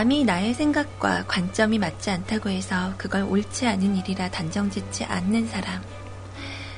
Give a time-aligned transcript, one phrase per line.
[0.00, 5.82] 남이 나의 생각과 관점이 맞지 않다고 해서 그걸 옳지 않은 일이라 단정 짓지 않는 사람.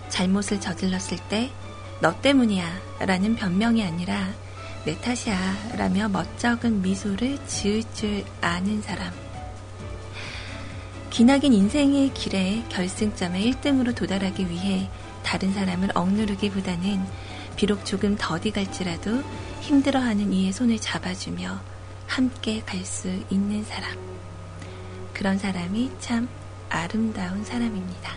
[0.09, 1.53] 잘못을 저질렀을 때,
[2.01, 2.67] 너 때문이야.
[2.99, 4.29] 라는 변명이 아니라,
[4.85, 5.77] 내 탓이야.
[5.77, 9.13] 라며 멋쩍은 미소를 지을 줄 아는 사람.
[11.11, 14.91] 기나긴 인생의 길에 결승점에 1등으로 도달하기 위해
[15.23, 17.07] 다른 사람을 억누르기보다는
[17.55, 19.23] 비록 조금 더디 갈지라도
[19.61, 21.72] 힘들어하는 이의 손을 잡아주며
[22.13, 23.91] 함께 갈 수 있는 사람.
[25.15, 26.29] 그런 사람이 참
[26.69, 28.13] 아름다운 사람입니다.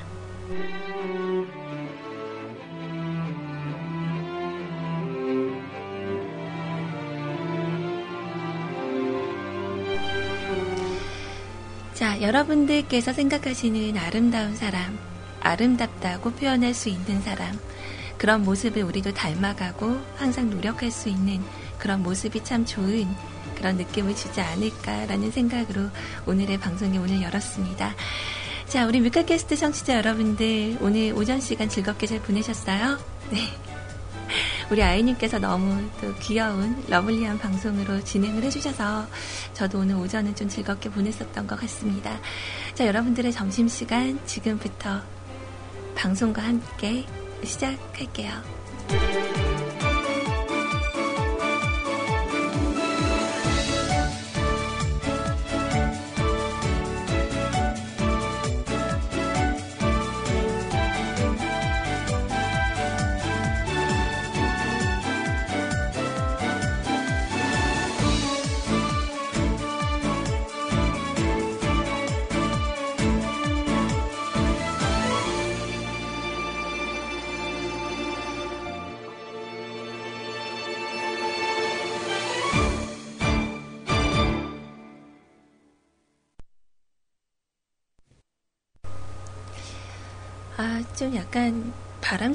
[11.94, 15.00] 자, 여러분들께서 생각하시는 아름다운 사람,
[15.40, 17.58] 아름답다고 표현할 수 있는 사람,
[18.18, 21.42] 그런 모습을 우리도 닮아가고 항상 노력할 수 있는
[21.78, 23.08] 그런 모습이 참 좋은
[23.66, 25.90] 그런 느낌을 주지 않을까라는 생각으로
[26.28, 27.96] 오늘의 방송이 오늘 열었습니다.
[28.68, 33.00] 자, 우리 뮤카캐스트 청취자 여러분들, 오늘 오전 시간 즐겁게 잘 보내셨어요?
[33.32, 33.40] 네.
[34.70, 39.08] 우리 아이님께서 너무 또 귀여운 러블리한 방송으로 진행을 해주셔서
[39.54, 42.20] 저도 오늘 오전은 좀 즐겁게 보냈었던 것 같습니다.
[42.76, 45.02] 자, 여러분들의 점심시간 지금부터
[45.96, 47.04] 방송과 함께
[47.44, 49.45] 시작할게요.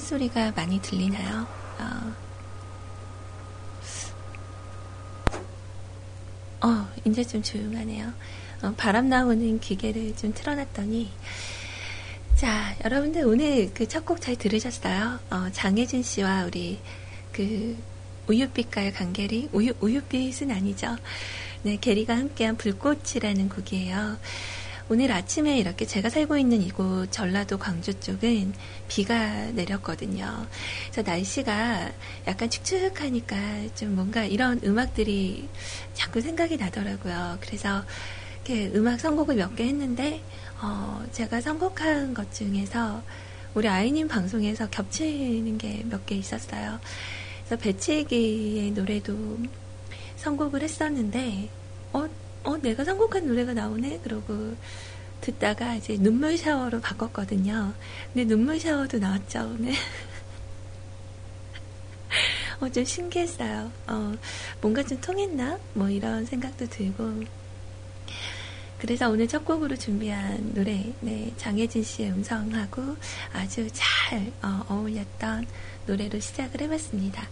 [0.00, 1.46] 소리가 많이 들리나요?
[1.78, 2.14] 어,
[6.66, 8.12] 어 이제 좀 조용하네요.
[8.62, 11.10] 어, 바람 나오는 기계를 좀 틀어놨더니,
[12.36, 15.18] 자, 여러분들 오늘 그 첫 곡 잘 들으셨어요?
[15.30, 16.80] 어, 장혜진 씨와 우리
[17.32, 17.76] 그
[18.26, 20.96] 우유빛깔 간계리, 우유, 우유빛은 아니죠.
[21.62, 24.16] 네, 게리가 함께한 불꽃이라는 곡이에요.
[24.92, 28.52] 오늘 아침에 이렇게 제가 살고 있는 이곳 전라도 광주 쪽은
[28.88, 30.48] 비가 내렸거든요.
[30.90, 31.92] 그래서 날씨가
[32.26, 33.36] 약간 축축하니까
[33.76, 35.48] 좀 뭔가 이런 음악들이
[35.94, 37.38] 자꾸 생각이 나더라고요.
[37.40, 37.84] 그래서
[38.44, 40.24] 이렇게 음악 선곡을 몇 개 했는데
[40.60, 43.00] 어, 제가 선곡한 것 중에서
[43.54, 46.80] 우리 아이님 방송에서 겹치는 게 몇 개 있었어요.
[47.46, 49.38] 그래서 배치기의 노래도
[50.16, 51.48] 선곡을 했었는데
[51.92, 52.08] 어
[52.42, 54.00] 어, 내가 선곡한 노래가 나오네?
[54.02, 54.56] 그러고
[55.20, 57.74] 듣다가 이제 눈물 샤워로 바꿨거든요.
[58.12, 59.74] 근데 눈물 샤워도 나왔죠, 오늘.
[62.60, 63.70] 어, 좀 신기했어요.
[63.86, 64.14] 어,
[64.60, 65.58] 뭔가 좀 통했나?
[65.74, 67.24] 뭐 이런 생각도 들고.
[68.78, 72.96] 그래서 오늘 첫 곡으로 준비한 노래, 네, 장혜진 씨의 음성하고
[73.32, 75.46] 아주 잘 어, 어울렸던
[75.86, 77.28] 노래로 시작을 해봤습니다.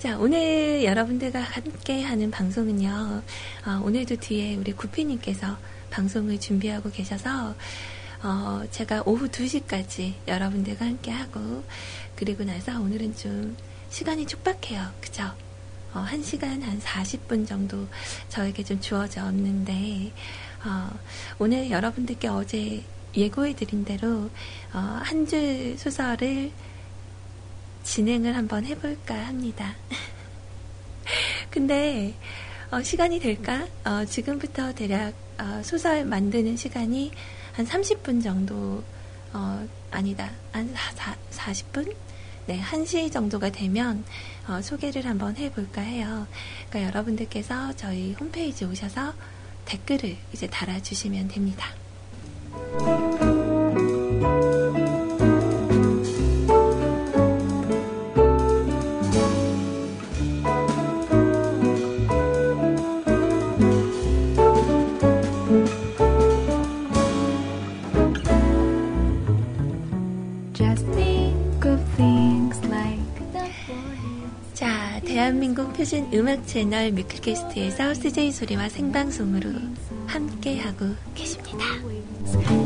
[0.00, 3.22] 자, 오늘 여러분들과 함께 하는 방송은요,
[3.66, 5.58] 어, 오늘도 뒤에 우리 구피님께서
[5.90, 7.54] 방송을 준비하고 계셔서,
[8.22, 11.62] 어, 제가 오후 2시까지 여러분들과 함께 하고,
[12.16, 13.54] 그리고 나서 오늘은 좀
[13.90, 14.90] 시간이 촉박해요.
[15.02, 15.24] 그죠?
[15.92, 17.86] 어, 1시간 한 40분 정도
[18.30, 20.12] 저에게 좀 주어졌는데,
[20.64, 20.98] 어,
[21.38, 22.82] 오늘 여러분들께 어제
[23.14, 24.30] 예고해드린 대로,
[24.72, 26.52] 어, 한 줄 소설을
[27.90, 29.74] 진행을 한번 해볼까 합니다.
[31.50, 32.14] 근데
[32.70, 33.66] 어, 시간이 될까?
[33.84, 37.10] 어, 지금부터 대략 어, 소설 만드는 시간이
[37.52, 38.84] 한 30분 정도
[39.32, 41.92] 어, 아니다 한 4, 40분?
[42.46, 44.04] 네, 1시 정도가 되면
[44.46, 46.28] 어, 소개를 한번 해볼까 해요.
[46.68, 49.14] 그러니까 여러분들께서 저희 홈페이지 오셔서
[49.64, 51.66] 댓글을 이제 달아주시면 됩니다.
[75.30, 79.48] 대한민국 표준 음악 채널 뮤클캐스트에서 CJ 소리와 생방송으로
[80.08, 81.64] 함께하고 계십니다.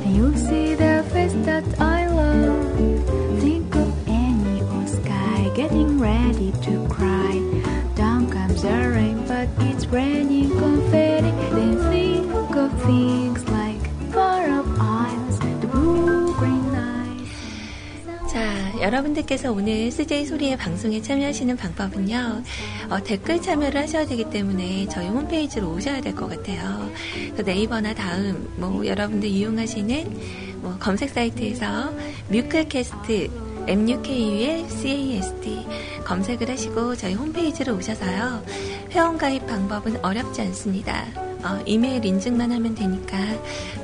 [0.06, 3.38] You see the face that I love.
[3.40, 7.36] Think of Annie or sky getting ready to cry.
[7.96, 11.32] Down comes the rain, but it's raining confetti.
[11.52, 13.33] Then think of things
[18.84, 22.42] 여러분들께서 오늘 CJ 소리의 방송에 참여하시는 방법은요,
[22.90, 26.90] 어, 댓글 참여를 하셔야 되기 때문에 저희 홈페이지로 오셔야 될 것 같아요.
[27.42, 31.94] 네이버나 다음, 뭐, 여러분들 이용하시는 뭐 검색 사이트에서
[32.28, 33.30] 뮤클캐스트,
[33.66, 35.66] MUKUL CAST
[36.04, 38.44] 검색을 하시고 저희 홈페이지로 오셔서요.
[38.90, 41.06] 회원 가입 방법은 어렵지 않습니다.
[41.44, 43.18] 어, 이메일 인증만 하면 되니까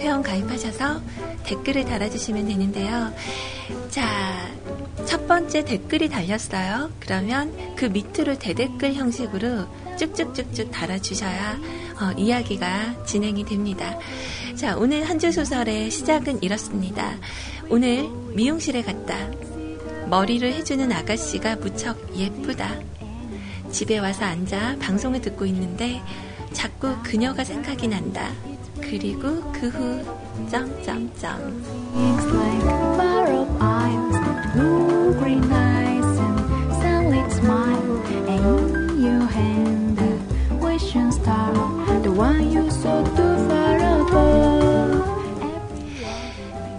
[0.01, 1.01] 회원 가입하셔서
[1.45, 3.13] 댓글을 달아주시면 되는데요.
[3.91, 4.49] 자,
[5.07, 6.91] 첫 번째 댓글이 달렸어요.
[7.01, 9.67] 그러면 그 밑으로 대댓글 형식으로
[9.99, 11.59] 쭉쭉쭉쭉 달아주셔야
[12.01, 13.99] 어, 이야기가 진행이 됩니다.
[14.57, 17.15] 자, 오늘 한 줄 소설의 시작은 이렇습니다.
[17.69, 19.17] 오늘 미용실에 갔다.
[20.09, 22.81] 머리를 해주는 아가씨가 무척 예쁘다.
[23.71, 26.01] 집에 와서 앉아 방송을 듣고 있는데
[26.53, 28.31] 자꾸 그녀가 생각이 난다.
[28.81, 30.03] 그리고 그 후
[30.51, 31.63] 점점점.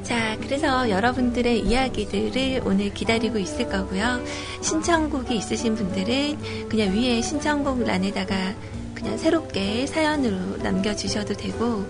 [0.03, 4.19] 자, 그래서 여러분들의 이야기들을 오늘 기다리고 있을 거고요.
[4.61, 8.35] 신청곡이 있으신 분들은 그냥 위에 신청곡 란에다가
[9.01, 11.85] 그냥 새롭게 사연으로 남겨주셔도 되고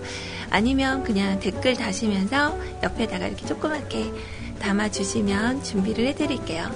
[0.48, 4.12] 아니면 그냥 댓글 다시면서 옆에다가 이렇게 조그맣게
[4.58, 6.70] 담아주시면 준비를 해드릴게요.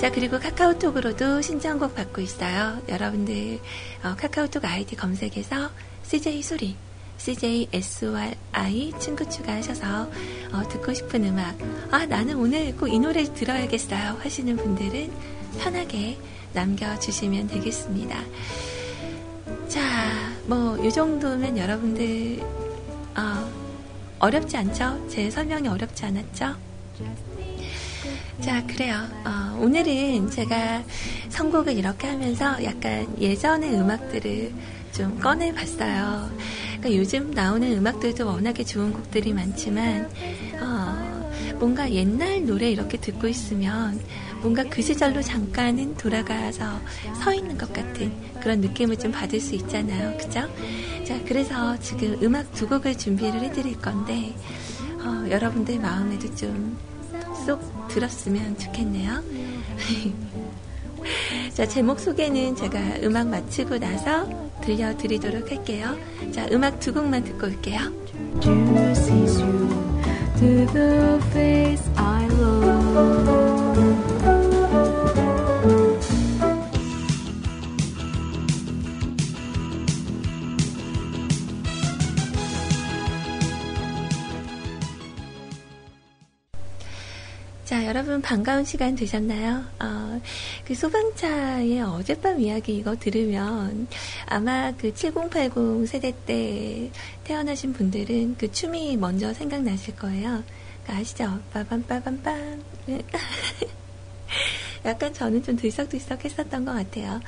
[0.00, 2.80] 자, 그리고 카카오톡으로도 신청곡 받고 있어요.
[2.88, 3.60] 여러분들
[4.02, 5.70] 어, 카카오톡 아이디 검색해서
[6.02, 6.76] CJ 소리,
[7.18, 10.10] CJ SORI 친구 추가하셔서
[10.52, 11.56] 어, 듣고 싶은 음악,
[11.92, 15.12] 아, 나는 오늘 꼭 이 노래 들어야겠어요 하시는 분들은
[15.60, 16.18] 편하게
[16.54, 18.18] 남겨주시면 되겠습니다.
[19.68, 22.40] 자, 뭐, 이 정도면 여러분들,
[23.16, 23.50] 어,
[24.20, 25.08] 어렵지 않죠?
[25.08, 26.54] 제 설명이 어렵지 않았죠?
[28.40, 28.96] 자, 그래요.
[29.24, 30.82] 어, 오늘은 제가
[31.30, 34.52] 선곡을 이렇게 하면서 약간 예전의 음악들을
[34.92, 36.30] 좀 꺼내봤어요.
[36.78, 40.08] 그러니까 요즘 나오는 음악들도 워낙에 좋은 곡들이 많지만,
[40.60, 41.15] 어,
[41.58, 44.00] 뭔가 옛날 노래 이렇게 듣고 있으면
[44.40, 46.80] 뭔가 그 시절로 잠깐은 돌아가서
[47.22, 50.16] 서 있는 것 같은 그런 느낌을 좀 받을 수 있잖아요.
[50.18, 50.48] 그죠?
[51.04, 54.34] 자, 그래서 지금 음악 두 곡을 준비를 해드릴 건데,
[55.00, 56.76] 어, 여러분들 마음에도 좀
[57.46, 59.22] 쏙 들었으면 좋겠네요.
[61.54, 64.28] 자, 제목 소개는 제가 음악 마치고 나서
[64.62, 65.96] 들려드리도록 할게요.
[66.32, 67.92] 자, 음악 두 곡만 듣고 올게요.
[70.38, 73.65] To the face I love.
[87.66, 89.64] 자, 여러분 반가운 시간 되셨나요?
[89.80, 90.20] 어,
[90.64, 93.88] 그 소방차의 어젯밤 이야기 이거 들으면
[94.26, 96.92] 아마 그 7080 세대 때
[97.24, 100.44] 태어나신 분들은 그 춤이 먼저 생각나실 거예요.
[100.86, 101.40] 그 아시죠?
[101.52, 102.62] 빠밤빠밤빰.
[104.86, 107.20] 약간 저는 좀 들썩들썩 했었던 것 같아요.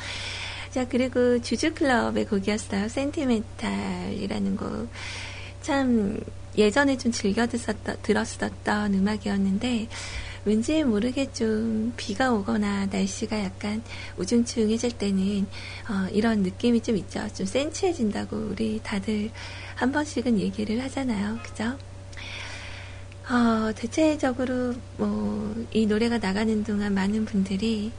[0.70, 2.88] 자, 그리고 주주클럽의 곡이었어요.
[2.88, 4.88] 센티멘탈이라는 곡.
[5.62, 6.20] 참,
[6.56, 9.88] 예전에 좀 즐겨 듣었던, 들었었던 음악이었는데,
[10.44, 13.82] 왠지 모르게 좀 비가 오거나 날씨가 약간
[14.16, 15.46] 우중충해질 때는
[15.88, 17.26] 어, 이런 느낌이 좀 있죠.
[17.34, 19.30] 좀 센치해진다고 우리 다들
[19.74, 21.38] 한 번씩은 얘기를 하잖아요.
[21.42, 21.76] 그죠?
[23.30, 25.38] 어, 대체적으로 뭐
[25.72, 27.92] 이 노래가 나가는 동안 많은 분들이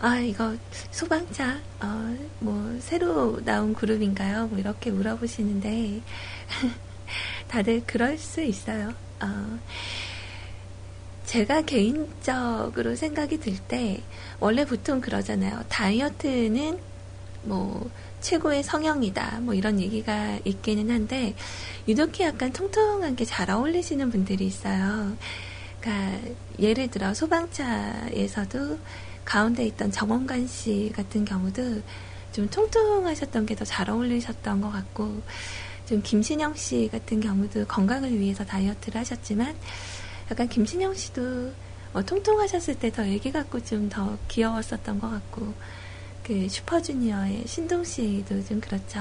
[0.00, 0.54] 아 이거
[0.90, 4.48] 소방차 어, 뭐 새로 나온 그룹인가요?
[4.48, 6.00] 뭐 이렇게 물어보시는데
[7.48, 8.92] 다들 그럴 수 있어요.
[9.20, 9.58] 어,
[11.24, 14.00] 제가 개인적으로 생각이 들 때,
[14.40, 15.64] 원래 보통 그러잖아요.
[15.68, 16.78] 다이어트는
[17.42, 17.88] 뭐,
[18.20, 19.40] 최고의 성형이다.
[19.40, 21.34] 뭐 이런 얘기가 있기는 한데,
[21.88, 25.16] 유독히 약간 통통한 게 잘 어울리시는 분들이 있어요.
[25.80, 26.18] 그러니까,
[26.58, 28.78] 예를 들어 소방차에서도
[29.24, 31.80] 가운데 있던 정원관 씨 같은 경우도
[32.32, 35.22] 좀 통통하셨던 게 더 잘 어울리셨던 것 같고,
[35.86, 39.54] 좀 김신영 씨 같은 경우도 건강을 위해서 다이어트를 하셨지만,
[40.30, 41.52] 약간 김신영 씨도
[41.92, 45.52] 어, 통통하셨을 때 더 애기 같고 좀 더 귀여웠었던 것 같고
[46.22, 49.00] 그 슈퍼주니어의 신동 씨도 좀 그렇죠.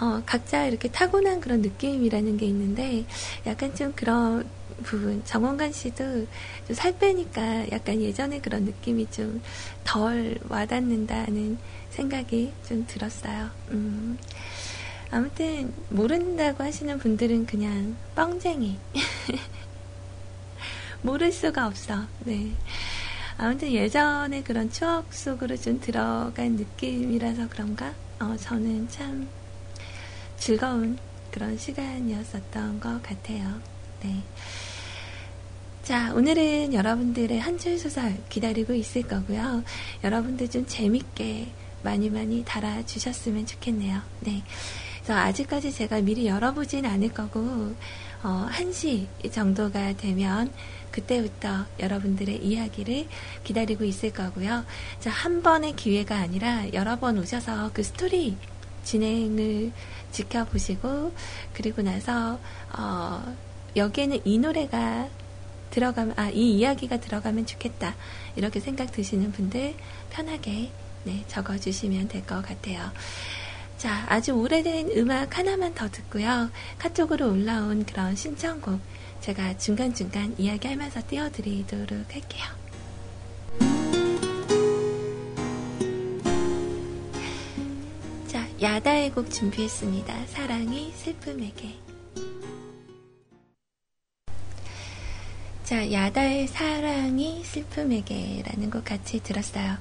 [0.00, 3.04] 어, 각자 이렇게 타고난 그런 느낌이라는 게 있는데,
[3.46, 4.48] 약간 좀 그런
[4.84, 6.26] 부분, 정원관 씨도
[6.66, 9.40] 좀 살 빼니까 약간 예전에 그런 느낌이 좀
[9.84, 11.58] 덜 와닿는다는
[11.90, 13.50] 생각이 좀 들었어요.
[13.70, 14.18] 음.
[15.10, 18.78] 아무튼, 모른다고 하시는 분들은 그냥 뻥쟁이.
[21.02, 22.06] 모를 수가 없어.
[22.20, 22.52] 네.
[23.36, 27.94] 아무튼 예전에 그런 추억 속으로 좀 들어간 느낌이라서 그런가?
[28.20, 29.28] 어, 저는 참
[30.38, 30.98] 즐거운
[31.30, 33.60] 그런 시간이었었던 것 같아요.
[34.02, 34.22] 네.
[35.84, 39.62] 자, 오늘은 여러분들의 한 줄 소설 기다리고 있을 거고요.
[40.04, 41.48] 여러분들 좀 재밌게
[41.82, 44.02] 많이 많이 달아주셨으면 좋겠네요.
[44.20, 44.42] 네.
[45.08, 47.74] 그래서 아직까지 제가 미리 열어보진 않을 거고,
[48.22, 50.52] 어, 1시 정도가 되면
[50.90, 53.06] 그때부터 여러분들의 이야기를
[53.42, 54.66] 기다리고 있을 거고요.
[55.00, 58.36] 자, 한 번의 기회가 아니라 여러 번 오셔서 그 스토리
[58.84, 59.72] 진행을
[60.12, 61.14] 지켜보시고,
[61.54, 62.38] 그리고 나서,
[62.76, 63.34] 어,
[63.76, 65.08] 여기에는 이 노래가
[65.70, 67.94] 들어가면, 아, 이 이야기가 들어가면 좋겠다.
[68.36, 69.74] 이렇게 생각 드시는 분들
[70.10, 70.70] 편하게,
[71.04, 72.92] 네, 적어주시면 될 것 같아요.
[73.78, 76.50] 자, 아주 오래된 음악 하나만 더 듣고요.
[76.80, 78.80] 카톡으로 올라온 그런 신청곡
[79.20, 82.44] 제가 중간중간 이야기하면서 띄워드리도록 할게요.
[88.26, 90.26] 자, 야다의 곡 준비했습니다.
[90.26, 91.76] 사랑이 슬픔에게.
[95.68, 99.76] 자, 야다의 사랑이 슬픔에게라는 곡 같이 들었어요.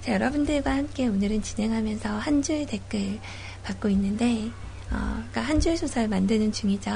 [0.00, 3.18] 자, 여러분들과 함께 오늘은 진행하면서 한 줄 댓글
[3.64, 4.52] 받고 있는데,
[4.92, 4.94] 어,
[5.32, 6.92] 그러니까 한 줄 소설 만드는 중이죠.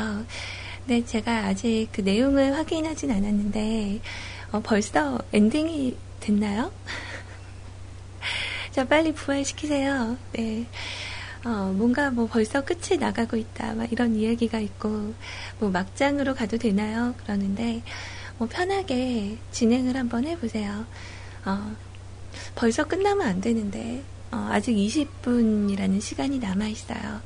[0.86, 4.00] 네, 제가 아직 그 내용을 확인하진 않았는데,
[4.52, 6.70] 어, 벌써 엔딩이 됐나요?
[8.70, 10.16] 자, 빨리 부활시키세요.
[10.34, 10.66] 네.
[11.44, 15.14] 어, 뭔가 뭐 벌써 끝이 나가고 있다, 막 이런 이야기가 있고,
[15.58, 17.12] 뭐 막장으로 가도 되나요?
[17.24, 17.82] 그러는데,
[18.38, 20.84] 뭐 편하게 진행을 한번 해보세요.
[21.44, 21.74] 어,
[22.54, 27.20] 벌써 끝나면 안 되는데, 어, 아직 20분이라는 시간이 남아 있어요.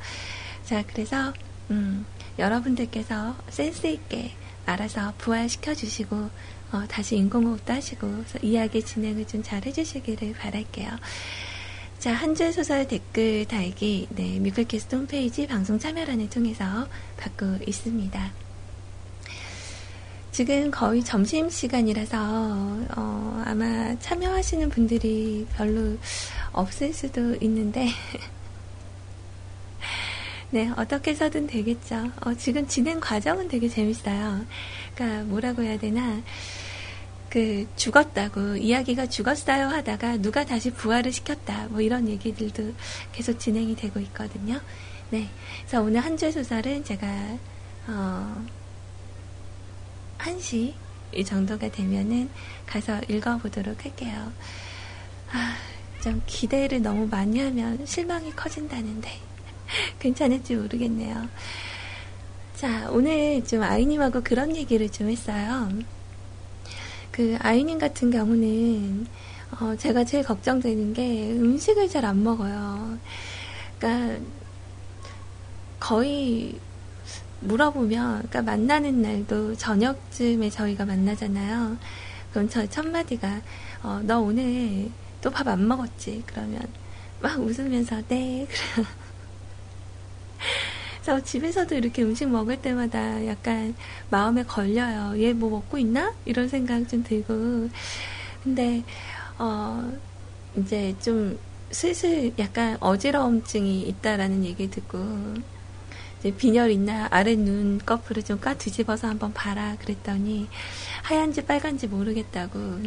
[0.64, 1.32] 자, 그래서,
[1.70, 2.04] 음,
[2.38, 4.32] 여러분들께서 센스 있게
[4.66, 6.30] 알아서 부활시켜 주시고,
[6.72, 10.90] 어, 다시 인공호흡도 하시고, 이야기 진행을 좀 잘 해주시기를 바랄게요.
[11.98, 16.86] 자, 한 줄 소설 댓글 달기, 네, 뮤클캐스트 홈페이지 방송 참여란을 통해서
[17.16, 18.32] 받고 있습니다.
[20.32, 22.16] 지금 거의 점심시간이라서,
[22.96, 25.98] 어, 아마 참여하시는 분들이 별로
[26.52, 27.88] 없을 수도 있는데,
[30.50, 32.10] 네, 어떻게 해서든 되겠죠.
[32.24, 34.44] 어, 지금 진행 과정은 되게 재밌어요.
[34.94, 36.20] 그러니까 뭐라고 해야 되나.
[37.28, 42.72] 그 죽었다고 이야기가 죽었어요 하다가 누가 다시 부활을 시켰다 뭐 이런 얘기들도
[43.12, 44.60] 계속 진행이 되고 있거든요.
[45.10, 45.28] 네,
[45.60, 47.06] 그래서 오늘 한 줄 소설은 제가
[47.86, 48.44] 어,
[50.22, 50.74] 1시
[51.14, 52.30] 이 정도가 되면은
[52.66, 54.32] 가서 읽어보도록 할게요.
[55.32, 55.56] 아,
[56.02, 59.10] 좀 기대를 너무 많이 하면 실망이 커진다는데.
[59.98, 61.28] 괜찮을지 모르겠네요.
[62.56, 65.70] 자, 오늘 좀 아이님하고 그런 얘기를 좀 했어요.
[67.10, 69.06] 그 아이님 같은 경우는
[69.58, 72.98] 어, 제가 제일 걱정되는 게 음식을 잘 안 먹어요.
[73.78, 74.20] 그러니까
[75.80, 76.58] 거의
[77.40, 81.78] 물어보면, 그러니까 만나는 날도 저녁쯤에 저희가 만나잖아요.
[82.32, 83.42] 그럼 저 첫마디가,
[83.82, 86.22] 어, 너 오늘 또 밥 안 먹었지?
[86.26, 86.60] 그러면
[87.20, 88.46] 막 웃으면서, 네.
[91.02, 93.74] 그래서 집에서도 이렇게 음식 먹을 때마다 약간
[94.10, 95.20] 마음에 걸려요.
[95.22, 96.14] 얘 뭐 먹고 있나?
[96.24, 97.68] 이런 생각 좀 들고.
[98.42, 98.84] 근데,
[99.38, 99.90] 어,
[100.56, 101.38] 이제 좀
[101.70, 104.98] 슬슬 약간 어지러움증이 있다라는 얘기 듣고,
[106.22, 110.48] 빈혈 있나 아래 눈 거프를 좀까 뒤집어서 한번 봐라 그랬더니
[111.02, 112.80] 하얀지 빨간지 모르겠다고.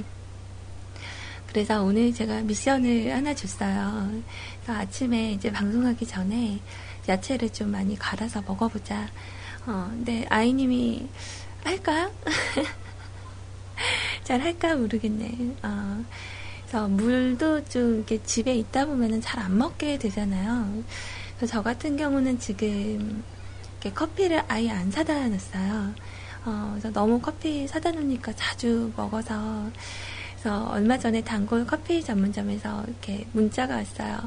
[1.47, 4.11] 그래서 오늘 제가 미션을 하나 줬어요.
[4.63, 6.59] 그래서 아침에 이제 방송하기 전에
[7.07, 9.07] 야채를 좀 많이 갈아서 먹어보자.
[9.67, 11.07] 어, 근데 아이님이
[11.63, 12.11] 할까요?
[14.23, 15.55] 잘 할까 모르겠네.
[15.63, 16.03] 어,
[16.65, 20.83] 그래서 물도 좀 이렇게 집에 있다 보면은 잘 안 먹게 되잖아요.
[21.45, 23.23] 저 같은 경우는 지금
[23.93, 25.93] 커피를 아예 안 사다 놨어요.
[26.45, 29.69] 어, 그래서 너무 커피 사다 놓으니까 자주 먹어서
[30.31, 34.19] 그래서 얼마 전에 단골 커피 전문점에서 이렇게 문자가 왔어요.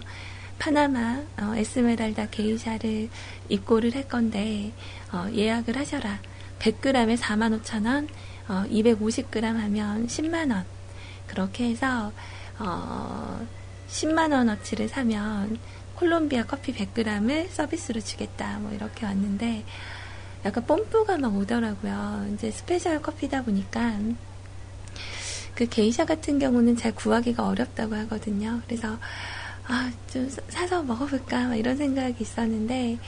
[0.58, 3.08] 파나마 어, 에스메랄다 게이샤를
[3.49, 4.73] 입고를 할 건데
[5.12, 6.18] 어, 예약을 하셔라.
[6.58, 8.08] 100g에 45,000원,
[8.49, 10.64] 어, 250g 하면 10만 원.
[11.26, 12.12] 그렇게 해서
[12.58, 13.46] 어,
[13.88, 15.58] 10만 원어치를 사면
[15.96, 18.58] 콜롬비아 커피 100g을 서비스로 주겠다.
[18.58, 19.64] 뭐 이렇게 왔는데
[20.44, 22.28] 약간 뽐뿌가 막 오더라고요.
[22.34, 23.98] 이제 스페셜 커피다 보니까
[25.54, 28.60] 그 게이샤 같은 경우는 잘 구하기가 어렵다고 하거든요.
[28.66, 28.98] 그래서
[29.66, 32.98] 아, 좀 사서 먹어볼까 이런 생각이 있었는데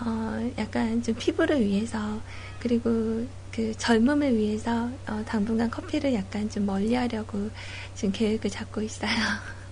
[0.00, 2.20] 어, 약간 좀 피부를 위해서
[2.58, 7.50] 그리고 그 젊음을 위해서 어, 당분간 커피를 약간 좀 멀리 하려고
[7.94, 9.10] 지금 계획을 잡고 있어요.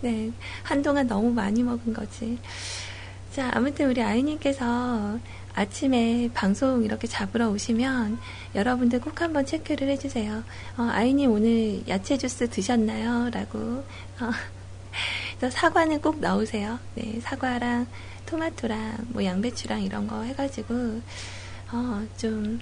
[0.00, 0.30] 네,
[0.62, 2.38] 한동안 너무 많이 먹은 거지.
[3.32, 5.18] 자, 아무튼 우리 아이님께서
[5.54, 8.18] 아침에 방송 이렇게 잡으러 오시면
[8.54, 10.42] 여러분들 꼭 한번 체크를 해주세요.
[10.76, 13.30] 어, 아이님 오늘 야채 주스 드셨나요?
[13.30, 13.58] 라고.
[14.20, 14.30] 어,
[15.50, 16.78] 사과는 꼭 넣으세요.
[16.94, 17.86] 네, 사과랑
[18.26, 21.02] 토마토랑 뭐 양배추랑 이런 거 해가지고
[21.72, 22.60] 어, 좀,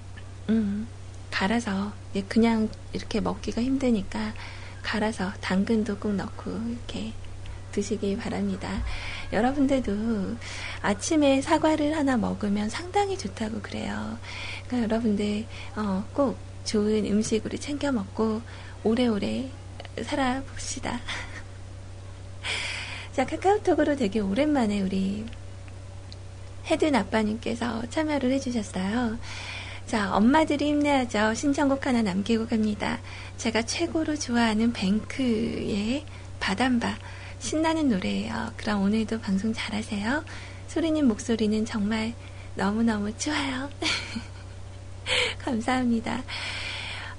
[0.49, 0.89] 음,
[1.31, 1.93] 갈아서,
[2.29, 4.33] 그냥 이렇게 먹기가 힘드니까,
[4.83, 7.12] 갈아서 당근도 꼭 넣고, 이렇게
[7.73, 8.83] 드시기 바랍니다.
[9.33, 10.37] 여러분들도
[10.83, 14.19] 아침에 사과를 하나 먹으면 상당히 좋다고 그래요.
[14.67, 15.47] 그러니까 여러분들,
[15.77, 18.43] 어, 꼭 좋은 음식으로 챙겨 먹고,
[18.85, 19.49] 오래오래
[20.05, 21.01] 살아봅시다.
[23.12, 25.25] 자, 카카오톡으로 되게 오랜만에 우리
[26.67, 29.19] 헤든 아빠님께서 참여를 해주셨어요.
[29.93, 31.35] 자, 엄마들이 힘내야죠.
[31.35, 32.99] 신청곡 하나 남기고 갑니다.
[33.37, 36.07] 제가 최고로 좋아하는 뱅크의
[36.41, 36.97] 바담바.
[37.41, 38.52] 신나는 노래예요.
[38.57, 40.25] 그럼 오늘도 방송 잘하세요.
[40.69, 42.15] 소리님 목소리는 정말
[42.55, 43.69] 너무너무 좋아요.
[45.45, 46.23] 감사합니다.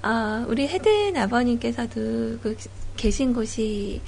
[0.02, 2.56] 어, 우리 헤든 아버님께서도 그
[2.96, 4.02] 계신 곳이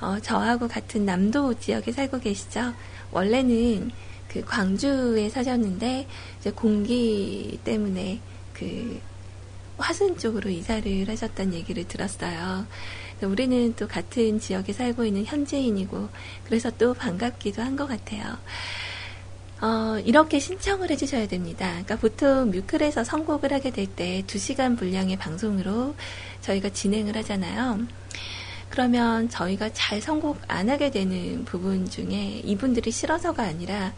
[0.00, 2.74] 어, 저하고 같은 남도 지역에 살고 계시죠.
[3.10, 3.90] 원래는
[4.34, 6.08] 그 광주에 사셨는데
[6.40, 8.18] 이제 공기 때문에
[8.52, 9.00] 그
[9.78, 12.66] 화순 쪽으로 이사를 하셨다는 얘기를 들었어요.
[13.22, 16.08] 우리는 또 같은 지역에 살고 있는 현지인이고
[16.44, 18.36] 그래서 또 반갑기도 한 것 같아요.
[19.60, 21.68] 어, 이렇게 신청을 해주셔야 됩니다.
[21.70, 25.94] 그러니까 보통 뮤클에서 선곡을 하게 될 때 2시간 분량의 방송으로
[26.42, 27.78] 저희가 진행을 하잖아요.
[28.68, 33.94] 그러면 저희가 잘 선곡 안 하게 되는 부분 중에 이분들이 싫어서가 아니라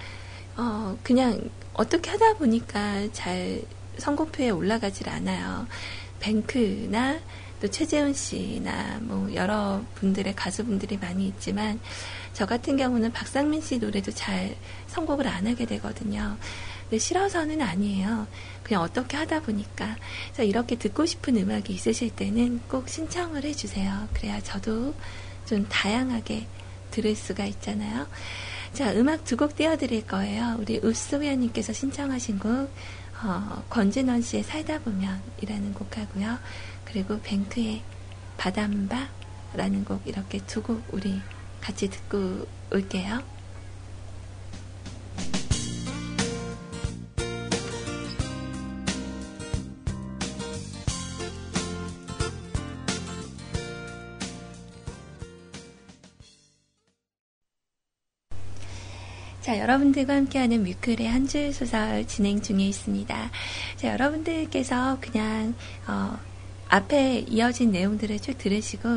[0.56, 3.62] 어, 그냥 어떻게 하다 보니까 잘
[3.98, 5.66] 선곡표에 올라가질 않아요.
[6.20, 7.18] 뱅크나
[7.60, 11.80] 또 최재훈 씨나 뭐 여러 분들의 가수분들이 많이 있지만
[12.32, 14.56] 저 같은 경우는 박상민 씨 노래도 잘
[14.88, 16.36] 선곡을 안 하게 되거든요.
[16.82, 18.26] 근데 싫어서는 아니에요.
[18.62, 19.96] 그냥 어떻게 하다 보니까.
[20.26, 24.08] 그래서 이렇게 듣고 싶은 음악이 있으실 때는 꼭 신청을 해주세요.
[24.12, 24.94] 그래야 저도
[25.46, 26.46] 좀 다양하게
[26.90, 28.06] 들을 수가 있잖아요.
[28.76, 30.56] 자, 음악 두 곡 띄워드릴 거예요.
[30.58, 32.70] 우리 우스우야님께서 신청하신 곡,
[33.24, 36.36] 어, 권진원 씨의 살다 보면이라는 곡 하고요.
[36.84, 37.82] 그리고 뱅크의
[38.36, 41.18] 바담바라는 곡 이렇게 두 곡 우리
[41.62, 43.22] 같이 듣고 올게요.
[59.46, 63.30] 자, 여러분들과 함께하는 뮤클의 한 줄 소설 진행 중에 있습니다.
[63.76, 65.54] 자, 여러분들께서 그냥,
[65.87, 66.18] 어,
[66.68, 68.88] 앞에 이어진 내용들을 쭉 들으시고,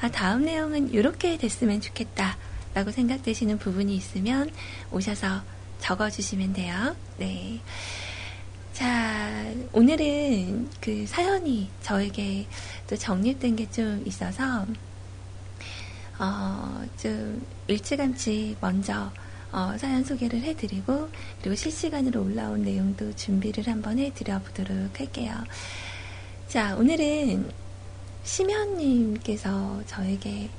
[0.00, 2.36] 아, 다음 내용은 이렇게 됐으면 좋겠다.
[2.74, 4.50] 라고 생각되시는 부분이 있으면
[4.92, 5.42] 오셔서
[5.80, 6.94] 적어주시면 돼요.
[7.16, 7.58] 네.
[8.72, 12.46] 자, 오늘은 그 사연이 저에게
[12.88, 14.64] 또 정립된 게 좀 있어서,
[16.20, 19.10] 어, 좀 일찌감치 먼저
[19.50, 21.08] 어, 사연 소개를 해드리고
[21.40, 25.34] 그리고 실시간으로 올라온 내용도 준비를 한번 해드려 보도록 할게요.
[26.48, 27.50] 자, 오늘은
[28.24, 30.50] 심연님께서 저에게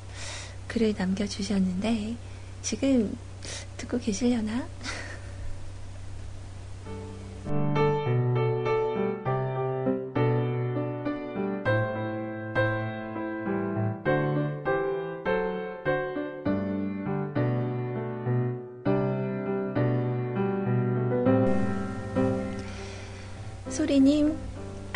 [0.68, 2.16] 글을 남겨주셨는데
[2.62, 3.16] 지금
[3.78, 4.68] 듣고 계시려나?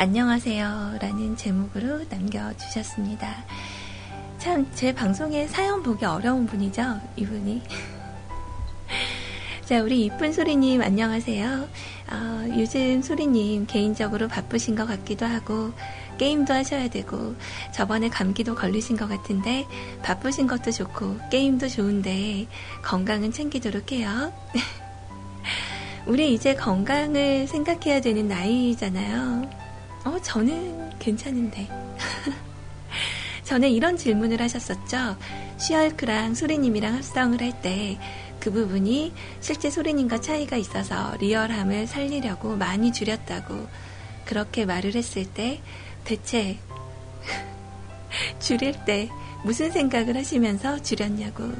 [0.03, 0.97] 안녕하세요.
[0.99, 3.45] 라는 제목으로 남겨주셨습니다.
[4.37, 6.99] 참, 제 방송에 사연 보기 어려운 분이죠?
[7.15, 7.61] 이분이.
[9.63, 11.69] 자, 우리 이쁜 소리님, 안녕하세요.
[12.11, 15.71] 어, 요즘 소리님 개인적으로 바쁘신 것 같기도 하고,
[16.17, 17.35] 게임도 하셔야 되고,
[17.73, 19.65] 저번에 감기도 걸리신 것 같은데,
[20.03, 22.47] 바쁘신 것도 좋고, 게임도 좋은데,
[22.81, 24.33] 건강은 챙기도록 해요.
[26.05, 29.62] 우리 이제 건강을 생각해야 되는 나이잖아요.
[30.05, 31.67] 어, 저는 괜찮은데.
[33.43, 35.17] 전에 이런 질문을 하셨었죠.
[35.57, 37.97] 시얼크랑 소리님이랑 합성을 할 때
[38.43, 43.69] 그 부분이 실제 소리님과 차이가 있어서 리얼함을 살리려고 많이 줄였다고
[44.25, 45.61] 그렇게 말을 했을 때
[46.03, 46.57] 대체
[48.39, 49.09] 줄일 때
[49.45, 51.53] 무슨 생각을 하시면서 줄였냐고.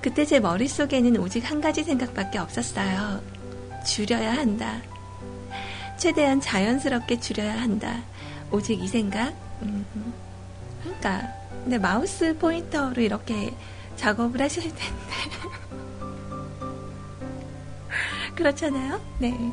[0.00, 3.22] 그때 제 머릿속에는 오직 한 가지 생각밖에 없었어요.
[3.86, 4.80] 줄여야 한다.
[5.96, 8.02] 최대한 자연스럽게 줄여야 한다.
[8.50, 9.32] 오직 이 생각?
[9.62, 9.84] 음,
[10.82, 11.22] 그러니까,
[11.62, 13.54] 근데 마우스 포인터로 이렇게
[13.96, 14.84] 작업을 하실 텐데.
[18.34, 19.00] 그렇잖아요?
[19.18, 19.52] 네.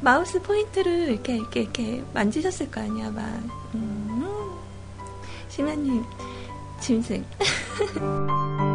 [0.00, 3.24] 마우스 포인트를 이렇게, 이렇게, 이렇게 만지셨을 거 아니야, 막.
[3.74, 4.26] 음,
[5.48, 6.04] 심연님,
[6.80, 7.24] 짐승.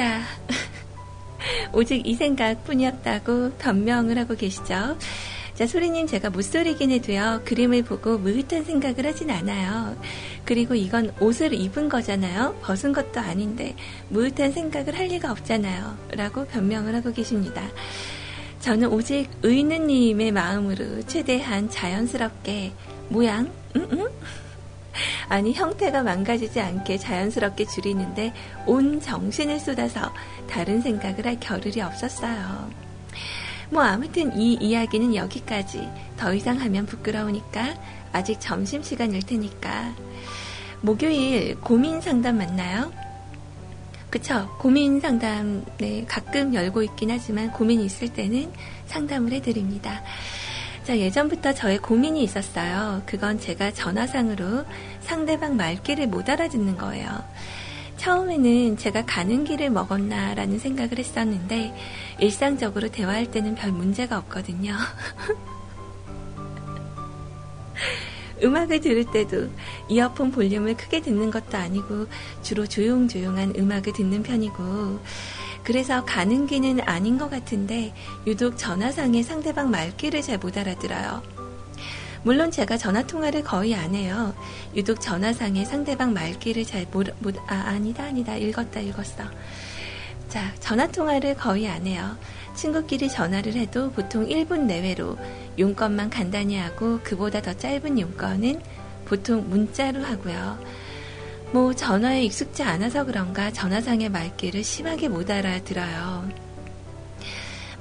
[0.00, 0.22] 자,
[1.74, 4.96] 오직 이 생각 뿐이었다고 변명을 하고 계시죠.
[5.52, 9.94] 자, 소리님, 제가 못소리긴 해도요, 그림을 보고 무릇한 생각을 하진 않아요.
[10.46, 12.58] 그리고 이건 옷을 입은 거잖아요.
[12.62, 13.76] 벗은 것도 아닌데,
[14.08, 15.98] 무릇한 생각을 할 리가 없잖아요.
[16.12, 17.62] 라고 변명을 하고 계십니다.
[18.60, 22.72] 저는 오직 의느님의 마음으로 최대한 자연스럽게
[23.10, 24.08] 모양, 응, 응?
[25.30, 28.34] 아니 형태가 망가지지 않게 자연스럽게 줄이는데
[28.66, 30.12] 온 정신을 쏟아서
[30.48, 32.68] 다른 생각을 할 겨를이 없었어요.
[33.70, 37.74] 뭐 아무튼 이 이야기는 여기까지 더 이상 하면 부끄러우니까
[38.12, 39.94] 아직 점심시간일 테니까
[40.80, 42.92] 목요일 고민 상담 맞나요?
[44.10, 44.48] 그쵸.
[44.58, 48.50] 고민 상담, 네, 가끔 열고 있긴 하지만 고민이 있을 때는
[48.86, 50.02] 상담을 해드립니다.
[50.82, 53.02] 자, 예전부터 저의 고민이 있었어요.
[53.06, 54.64] 그건 제가 전화상으로
[55.10, 57.10] 상대방 말귀를 못 알아듣는 거예요.
[57.96, 61.74] 처음에는 제가 가는 길을 먹었나라는 생각을 했었는데,
[62.20, 64.76] 일상적으로 대화할 때는 별 문제가 없거든요.
[68.44, 69.50] 음악을 들을 때도
[69.88, 72.06] 이어폰 볼륨을 크게 듣는 것도 아니고
[72.42, 74.98] 주로 조용조용한 음악을 듣는 편이고
[75.62, 77.92] 그래서 가는 길은 아닌 것 같은데
[78.26, 81.39] 유독 전화상에 상대방 말귀를 잘 못 알아들어요.
[82.22, 84.34] 물론 제가 전화 통화를 거의 안 해요.
[84.74, 88.36] 유독 전화상에 상대방 말귀를 잘 못, 못, 아, 아니다, 아니다.
[88.36, 89.24] 읽었다, 읽었어.
[90.28, 92.16] 자, 전화 통화를 거의 안 해요.
[92.54, 95.16] 친구끼리 전화를 해도 보통 1분 내외로
[95.58, 98.60] 용건만 간단히 하고 그보다 더 짧은 용건은
[99.06, 100.58] 보통 문자로 하고요.
[101.52, 106.49] 뭐 전화에 익숙지 않아서 그런가 전화상의 말귀를 심하게 못 알아들어요.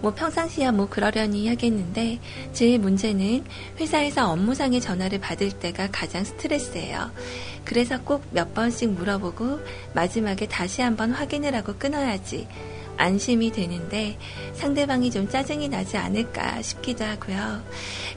[0.02, 2.20] 뭐 평상시야 뭐 그러려니 하겠는데
[2.54, 3.44] 제 문제는
[3.80, 7.12] 회사에서 업무상의 전화를 받을 때가 가장 스트레스예요.
[7.66, 9.60] 그래서 꼭 몇 번씩 물어보고
[9.94, 12.48] 마지막에 다시 한번 확인을 하고 끊어야지
[12.98, 14.18] 안심이 되는데
[14.54, 17.64] 상대방이 좀 짜증이 나지 않을까 싶기도 하고요.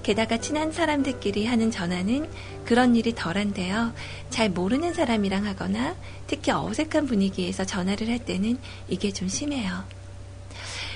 [0.02, 2.28] 게다가 친한 사람들끼리 하는 전화는
[2.64, 3.92] 그런 일이 덜한데요.
[4.28, 5.94] 잘 모르는 사람이랑 하거나
[6.26, 9.84] 특히 어색한 분위기에서 전화를 할 때는 이게 좀 심해요.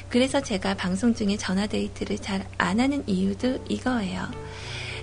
[0.09, 4.29] 그래서 제가 방송 중에 전화 데이트를 잘 안 하는 이유도 이거예요.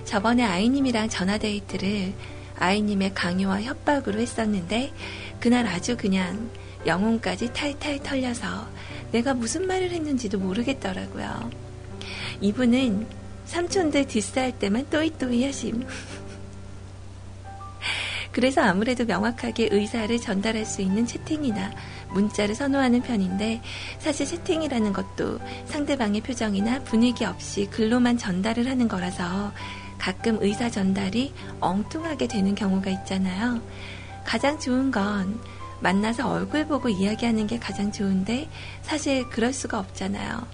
[0.04, 2.12] 저번에 아이님이랑 전화 데이트를
[2.58, 4.92] 아이님의 강요와 협박으로 했었는데
[5.40, 6.50] 그날 아주 그냥
[6.86, 8.68] 영혼까지 탈탈 털려서
[9.12, 11.50] 내가 무슨 말을 했는지도 모르겠더라고요.
[12.40, 13.06] 이분은
[13.46, 15.86] 삼촌들 디스할 때만 또이또이 하심.
[18.32, 21.72] 그래서 아무래도 명확하게 의사를 전달할 수 있는 채팅이나
[22.14, 23.60] 문자를 선호하는 편인데
[23.98, 29.52] 사실 채팅이라는 것도 상대방의 표정이나 분위기 없이 글로만 전달을 하는 거라서
[29.98, 33.60] 가끔 의사 전달이 엉뚱하게 되는 경우가 있잖아요.
[34.24, 35.40] 가장 좋은 건
[35.80, 38.48] 만나서 얼굴 보고 이야기하는 게 가장 좋은데
[38.82, 40.46] 사실 그럴 수가 없잖아요.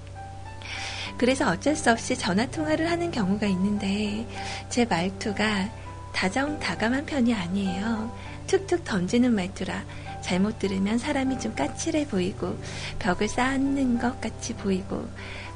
[1.18, 4.26] 그래서 어쩔 수 없이 전화 통화를 하는 경우가 있는데
[4.70, 5.70] 제 말투가
[6.12, 8.10] 다정다감한 편이 아니에요.
[8.46, 9.84] 툭툭 던지는 말투라
[10.30, 12.56] 잘못 들으면 사람이 좀 까칠해 보이고
[13.00, 15.08] 벽을 쌓는 것 같이 보이고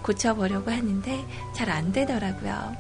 [0.03, 2.77] 고쳐보려고 하는데 잘 안 되더라고요.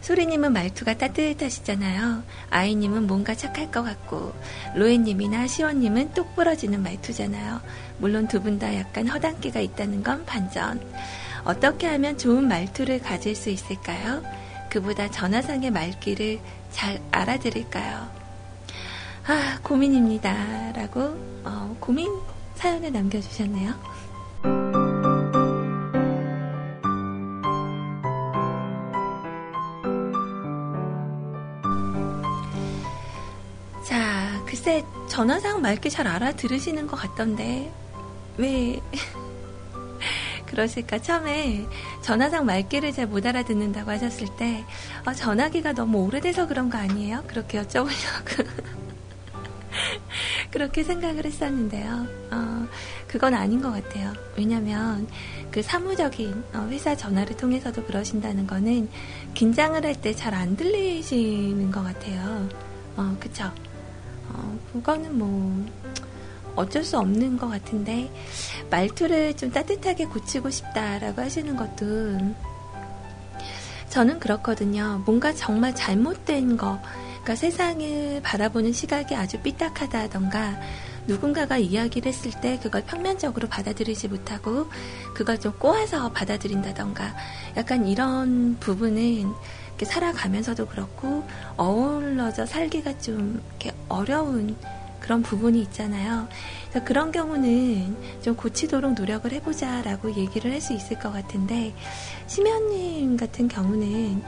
[0.00, 2.22] 소리님은 말투가 따뜻하시잖아요.
[2.48, 4.32] 아이님은 뭔가 착할 것 같고,
[4.74, 7.60] 로에님이나 시원님은 똑 부러지는 말투잖아요.
[7.98, 10.80] 물론 두 분 다 약간 허당기가 있다는 건 반전.
[11.44, 14.22] 어떻게 하면 좋은 말투를 가질 수 있을까요?
[14.70, 16.40] 그보다 전화상의 말귀를
[16.72, 18.17] 잘 알아들을까요?
[19.28, 20.72] 아, 고민입니다.
[20.72, 21.00] 라고,
[21.44, 22.08] 어, 고민
[22.56, 23.74] 사연을 남겨주셨네요.
[34.46, 37.70] 글쎄 전화상 맑게 잘 알아들으시는 것 같던데
[38.38, 38.80] 왜
[40.46, 40.98] 그러실까?
[41.00, 41.66] 처음에
[42.00, 44.64] 전화상 말귀를 잘 못 알아듣는다고 하셨을 때,
[45.06, 47.24] 어, 전화기가 너무 오래돼서 그런 거 아니에요?
[47.26, 48.46] 그렇게 여쭤보려고.
[50.50, 52.06] 그렇게 생각을 했었는데요.
[52.30, 52.66] 어,
[53.06, 54.12] 그건 아닌 것 같아요.
[54.36, 55.06] 왜냐면
[55.50, 58.88] 그 사무적인 어, 회사 전화를 통해서도 그러신다는 거는
[59.34, 62.48] 긴장을 할 때 잘 안 들리시는 것 같아요.
[62.96, 63.50] 어, 그쵸?
[64.30, 65.66] 어, 그거는 뭐,
[66.56, 68.10] 어쩔 수 없는 것 같은데,
[68.70, 72.34] 말투를 좀 따뜻하게 고치고 싶다라고 하시는 것도,
[73.88, 75.02] 저는 그렇거든요.
[75.06, 76.80] 뭔가 정말 잘못된 거,
[77.28, 80.58] 그러니까 세상을 바라보는 시각이 아주 삐딱하다던가,
[81.06, 84.66] 누군가가 이야기를 했을 때 그걸 평면적으로 받아들이지 못하고
[85.14, 87.14] 그걸 좀 꼬아서 받아들인다던가
[87.58, 89.30] 약간 이런 부분은
[89.82, 91.22] 살아가면서도 그렇고
[91.58, 94.56] 어우러져 살기가 좀 이렇게 어려운
[94.98, 96.28] 그런 부분이 있잖아요.
[96.70, 101.74] 그래서 그런 경우는 좀 고치도록 노력을 해보자라고 얘기를 할 수 있을 것 같은데
[102.26, 104.22] 심연님 같은 경우는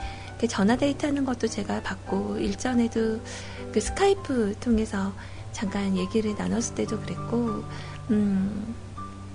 [0.47, 3.21] 전화 데이트 하는 것도 제가 받고 일전에도
[3.71, 5.13] 그 스카이프 통해서
[5.51, 7.63] 잠깐 얘기를 나눴을 때도 그랬고,
[8.09, 8.75] 음,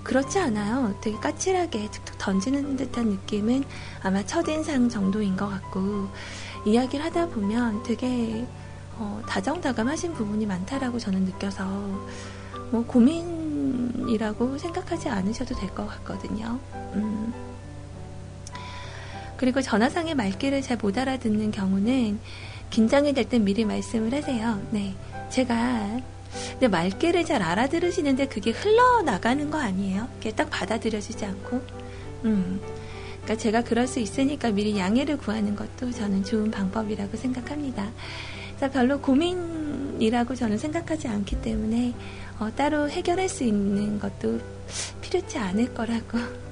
[0.03, 0.95] 그렇지 않아요.
[1.01, 3.63] 되게 까칠하게 툭툭 던지는 듯한 느낌은
[4.03, 6.07] 아마 첫인상 정도인 것 같고,
[6.65, 8.45] 이야기를 하다 보면 되게
[8.99, 11.65] 어, 다정다감하신 부분이 많다라고 저는 느껴서,
[12.71, 16.59] 뭐, 고민이라고 생각하지 않으셔도 될 것 같거든요.
[16.95, 17.46] 음.
[19.37, 22.19] 그리고 전화상의 말귀를 잘 못 알아듣는 경우는
[22.69, 24.61] 긴장이 될땐 미리 말씀을 하세요.
[24.71, 24.93] 네.
[25.29, 26.01] 제가
[26.51, 30.07] 근데 말귀를 잘 알아들으시는데 그게 흘러나가는 거 아니에요?
[30.15, 31.61] 그게 딱 받아들여지지 않고.
[32.25, 32.59] 음.
[33.23, 37.89] 그러니까 제가 그럴 수 있으니까 미리 양해를 구하는 것도 저는 좋은 방법이라고 생각합니다.
[38.55, 41.93] 그래서 별로 고민이라고 저는 생각하지 않기 때문에
[42.39, 44.39] 어, 따로 해결할 수 있는 것도
[45.01, 46.46] 필요치 않을 거라고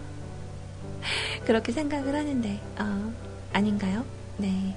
[1.46, 3.14] 그렇게 생각을 하는데 어,
[3.54, 4.06] 아닌가요?
[4.38, 4.76] 네.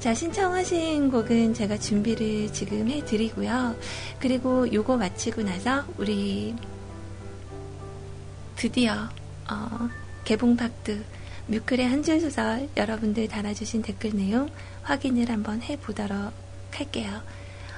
[0.00, 3.74] 자, 신청하신 곡은 제가 준비를 지금 해드리고요.
[4.18, 6.54] 그리고 요거 마치고 나서 우리
[8.56, 9.08] 드디어
[9.50, 9.88] 어,
[10.24, 10.98] 개봉박두
[11.46, 14.48] 뮤클의 한 줄 소설 여러분들 달아주신 댓글 내용
[14.82, 16.32] 확인을 한번 해보도록
[16.72, 17.20] 할게요.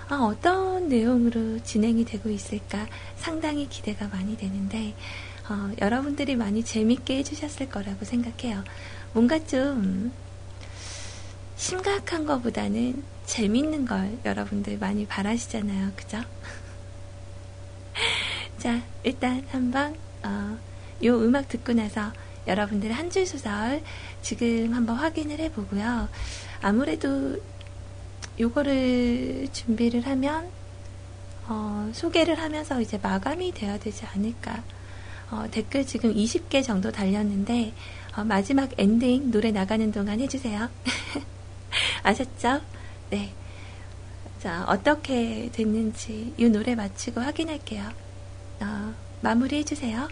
[0.08, 4.94] 아, 어떤 내용으로 진행이 되고 있을까 상당히 기대가 많이 되는데
[5.48, 8.64] 어, 여러분들이 많이 재밌게 해주셨을 거라고 생각해요.
[9.12, 10.12] 뭔가 좀
[11.56, 15.92] 심각한 것보다는 재밌는 걸 여러분들 많이 바라시잖아요.
[15.94, 16.18] 그죠?
[18.58, 20.58] 자, 일단 한번, 어,
[21.04, 22.12] 요 음악 듣고 나서
[22.46, 23.82] 여러분들의 한줄 소설
[24.22, 26.08] 지금 한번 확인을 해보고요.
[26.60, 27.40] 아무래도
[28.38, 30.48] 요거를 준비를 하면,
[31.46, 34.62] 어, 소개를 하면서 이제 마감이 되어야 되지 않을까.
[35.30, 37.72] 어, 댓글 지금 20개 정도 달렸는데,
[38.16, 40.68] 어, 마지막 엔딩 노래 나가는 동안 해주세요.
[42.02, 42.60] 아셨죠?
[43.10, 43.32] 네.
[44.38, 47.90] 자, 어떻게 됐는지 이 노래 마치고 확인할게요.
[48.60, 50.08] 어, 마무리 해주세요.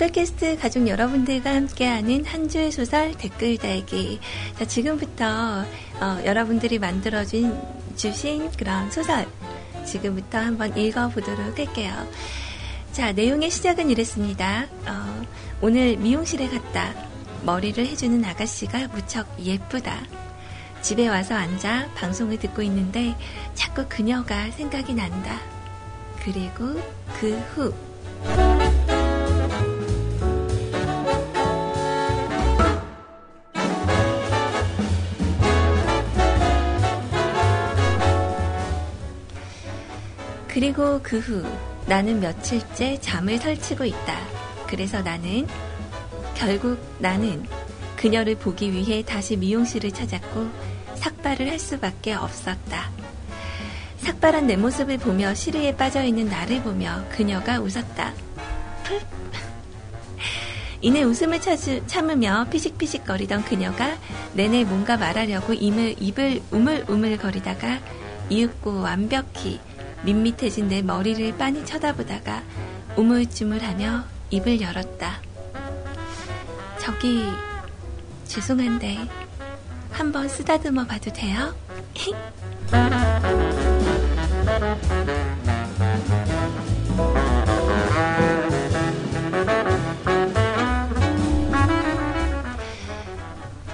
[0.00, 4.18] 뮤클캐스트 가족 여러분들과 함께하는 한줄 소설 댓글 달기.
[4.58, 5.26] 자, 지금부터
[6.00, 7.60] 어, 여러분들이 만들어준
[7.96, 9.26] 주신 그런 소설
[9.84, 11.92] 지금부터 한번 읽어보도록 할게요.
[12.92, 14.68] 자, 내용의 시작은 이랬습니다.
[14.86, 15.22] 어,
[15.60, 16.94] 오늘 미용실에 갔다.
[17.44, 20.00] 머리를 해주는 아가씨가 무척 예쁘다.
[20.80, 23.14] 집에 와서 앉아 방송을 듣고 있는데
[23.54, 25.38] 자꾸 그녀가 생각이 난다.
[26.24, 26.80] 그리고
[27.20, 28.79] 그 후.
[40.60, 41.42] 그리고 그 후
[41.86, 44.18] 나는 며칠째 잠을 설치고 있다.
[44.66, 45.46] 그래서 나는
[46.34, 47.46] 결국 나는
[47.96, 50.50] 그녀를 보기 위해 다시 미용실을 찾았고
[50.96, 52.90] 삭발을 할 수밖에 없었다.
[54.00, 58.12] 삭발한 내 모습을 보며 시리에 빠져 있는 나를 보며 그녀가 웃었다.
[60.82, 61.40] 이내 웃음을
[61.86, 63.96] 참으며 피식피식거리던 그녀가
[64.34, 67.80] 내내 뭔가 말하려고 입을, 입을 우물우물거리다가
[68.28, 69.58] 이윽고 완벽히
[70.04, 72.42] 밋밋해진 내 머리를 빤히 쳐다보다가
[72.96, 75.20] 우물쭈물하며 입을 열었다.
[76.78, 77.22] 저기,
[78.24, 78.98] 죄송한데,
[79.90, 81.54] 한번 쓰다듬어 봐도 돼요?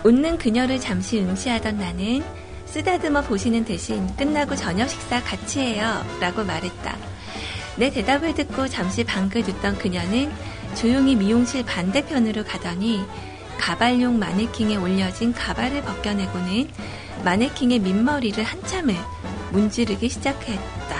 [0.06, 2.22] 웃는 그녀를 잠시 응시하던 나는
[2.66, 6.04] 쓰다듬어 보시는 대신 끝나고 저녁 식사 같이 해요.
[6.20, 6.96] 라고 말했다.
[7.76, 10.30] 내 대답을 듣고 잠시 방긋 웃던 그녀는
[10.74, 13.02] 조용히 미용실 반대편으로 가더니
[13.58, 16.68] 가발용 마네킹에 올려진 가발을 벗겨내고는
[17.24, 18.94] 마네킹의 밑머리를 한참을
[19.52, 20.96] 문지르기 시작했다.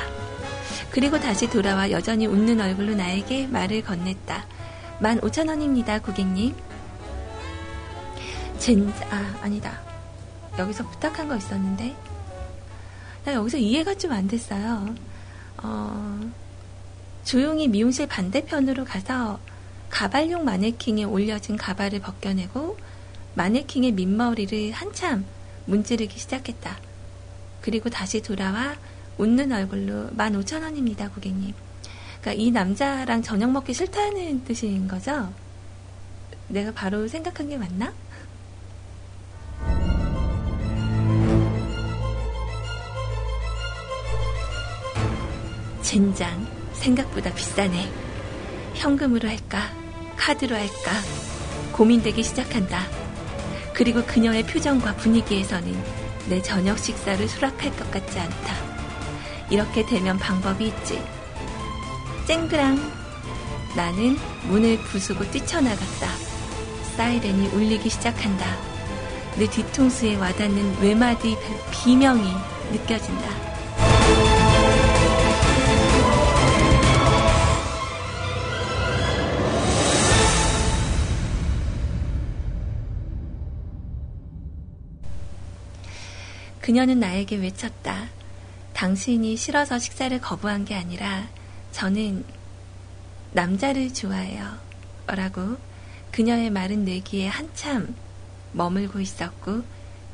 [0.90, 4.44] 그리고 다시 돌아와 여전히 웃는 얼굴로 나에게 말을 건넸다.
[4.98, 6.54] 만 오천 원입니다, 고객님.
[8.58, 9.85] 젠자, 아, 아니다.
[10.58, 11.96] 여기서 부탁한 거 있었는데.
[13.24, 14.94] 나 여기서 이해가 좀 안 됐어요.
[15.58, 16.20] 어,
[17.24, 19.40] 조용히 미용실 반대편으로 가서
[19.90, 22.76] 가발용 마네킹에 올려진 가발을 벗겨내고
[23.34, 25.24] 마네킹의 밑머리를 한참
[25.66, 26.78] 문지르기 시작했다.
[27.60, 28.76] 그리고 다시 돌아와
[29.18, 31.52] 웃는 얼굴로 15,000원입니다, 고객님.
[32.20, 35.32] 그러니까 이 남자랑 저녁 먹기 싫다는 뜻인 거죠?
[36.48, 37.92] 내가 바로 생각한 게 맞나?
[45.86, 47.88] 젠장, 생각보다 비싸네.
[48.74, 49.70] 현금으로 할까?
[50.16, 50.90] 카드로 할까?
[51.70, 52.88] 고민되기 시작한다.
[53.72, 55.80] 그리고 그녀의 표정과 분위기에서는
[56.28, 58.56] 내 저녁 식사를 수락할 것 같지 않다.
[59.48, 61.00] 이렇게 되면 방법이 있지.
[62.26, 62.80] 쨍그랑!
[63.76, 64.18] 나는
[64.48, 66.08] 문을 부수고 뛰쳐나갔다.
[66.96, 68.44] 사이렌이 울리기 시작한다.
[69.36, 71.36] 내 뒤통수에 와닿는 외마디
[71.70, 72.28] 비명이
[72.72, 73.55] 느껴진다.
[86.66, 88.08] 그녀는 나에게 외쳤다.
[88.72, 91.28] 당신이 싫어서 식사를 거부한 게 아니라
[91.70, 92.24] 저는
[93.30, 94.44] 남자를 좋아해요.
[95.06, 95.58] 라고
[96.10, 97.94] 그녀의 말은 내 귀에 한참
[98.50, 99.62] 머물고 있었고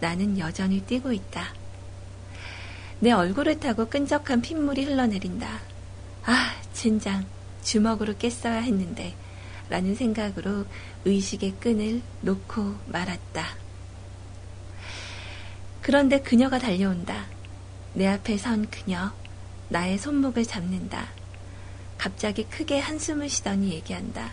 [0.01, 1.55] 나는 여전히 뛰고 있다.
[3.01, 5.59] 내 얼굴을 타고 끈적한 핏물이 흘러내린다.
[6.27, 7.25] 아, 젠장.
[7.63, 9.15] 주먹으로 깼어야 했는데.
[9.71, 10.67] 라는 생각으로
[11.07, 13.62] 의식의 끈을 놓고 말았다.
[15.83, 17.27] 그런데 그녀가 달려온다.
[17.93, 19.13] 내 앞에 선 그녀,
[19.69, 21.09] 나의 손목을 잡는다.
[21.99, 24.31] 갑자기 크게 한숨을 쉬더니 얘기한다.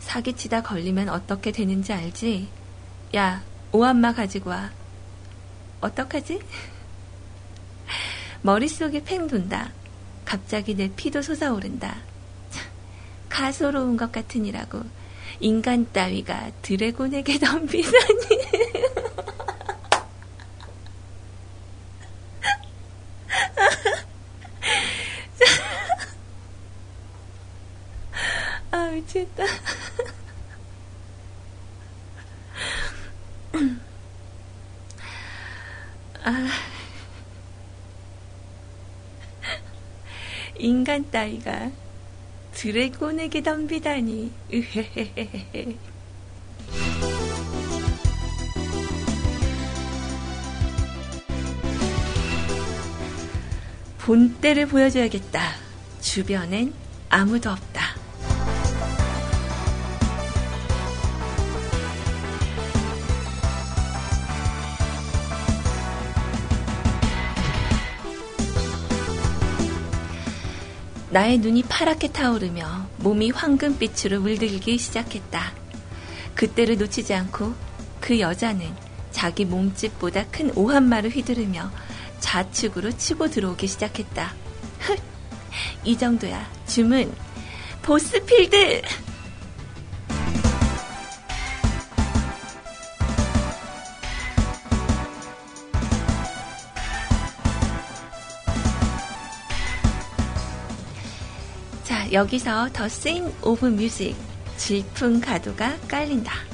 [0.00, 2.48] 사기치다 걸리면 어떻게 되는지 알지?
[3.16, 3.42] 야,
[3.72, 4.70] 오한마 가지고 와.
[5.80, 6.40] 어떡하지?
[8.42, 9.72] 머릿속이 팽 돈다.
[10.24, 11.96] 갑자기 내 피도 솟아오른다.
[13.28, 14.82] 가소로운 것 같으니라고.
[15.40, 18.28] 인간 따위가 드래곤에게 덤비다니.
[28.70, 29.44] 아, 미치겠다.
[36.24, 36.48] 아.
[40.88, 41.70] 인간 따위가
[42.52, 44.32] 드래곤에게 덤비다니.
[44.54, 45.76] 으헤헤헤헤.
[53.98, 55.56] 본때를 보여줘야겠다.
[56.00, 56.72] 주변엔
[57.10, 57.87] 아무도 없다.
[71.18, 75.52] 나의 눈이 파랗게 타오르며 몸이 황금빛으로 물들기 시작했다.
[76.36, 77.54] 그때를 놓치지 않고
[78.00, 78.64] 그 여자는
[79.10, 81.72] 자기 몸집보다 큰 오한마를 휘두르며
[82.20, 84.32] 좌측으로 치고 들어오기 시작했다.
[84.78, 85.00] 흑!
[85.82, 86.48] 이 정도야.
[86.68, 87.12] 주문.
[87.82, 88.82] 보스필드!
[102.12, 104.16] 여기서 더 싱 오브 뮤직
[104.56, 106.47] 질풍 가도가 깔린다.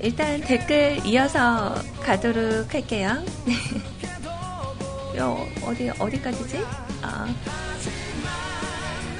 [0.00, 3.24] 일단 댓글 이어서 가도록 할게요.
[3.46, 3.54] 네.
[5.18, 6.64] 요, 어디, 어디까지지?
[7.02, 7.26] 아.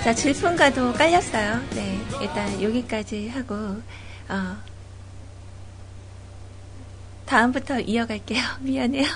[0.02, 1.60] 자, 질풍가도 깔렸어요.
[1.70, 2.00] 네.
[2.20, 3.54] 일단 여기까지 하고,
[4.28, 4.56] 어.
[7.26, 8.42] 다음부터 이어갈게요.
[8.60, 9.06] 미안해요.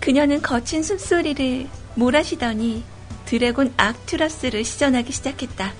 [0.00, 2.82] 그녀는 거친 숨소리를 몰아쉬더니
[3.26, 5.72] 드래곤 악투라스를 시전하기 시작했다.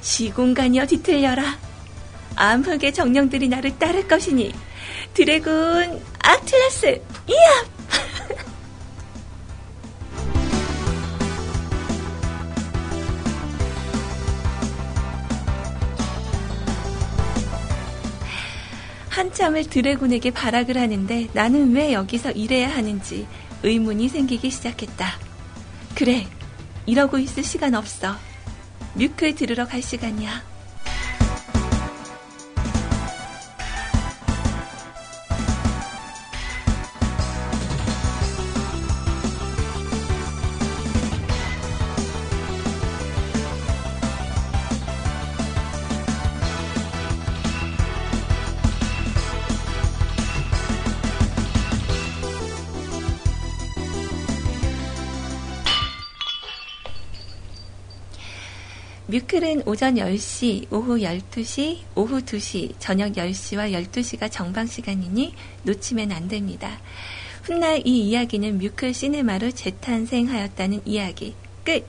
[0.00, 1.58] 시공간이여 뒤틀려라.
[2.36, 4.54] 암흑의 정령들이 나를 따를 것이니
[5.12, 7.74] 드래곤 악투라스 이압!
[19.08, 23.26] 한참을 드래곤에게 발악을 하는데 나는 왜 여기서 일해야 하는지
[23.64, 25.18] 의문이 생기기 시작했다.
[25.94, 26.26] 그래,
[26.84, 28.14] 이러고 있을 시간 없어.
[28.94, 30.53] 뮤클 들으러 갈 시간이야.
[59.34, 66.78] 뮤클은 오전 10시, 오후 12시, 오후 2시, 저녁 10시와 12시가 정방 시간이니 놓치면 안 됩니다.
[67.42, 71.34] 훗날 이 이야기는 뮤클 시네마로 재탄생하였다는 이야기.
[71.64, 71.84] 끝!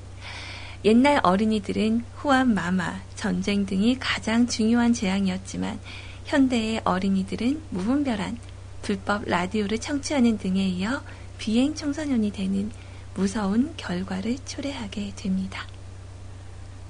[0.86, 5.80] 옛날 어린이들은 호암 마마, 전쟁 등이 가장 중요한 재앙이었지만
[6.26, 8.40] 현대의 어린이들은 무분별한
[8.82, 11.04] 불법 라디오를 청취하는 등에 이어
[11.38, 12.72] 비행 청소년이 되는
[13.14, 15.68] 무서운 결과를 초래하게 됩니다.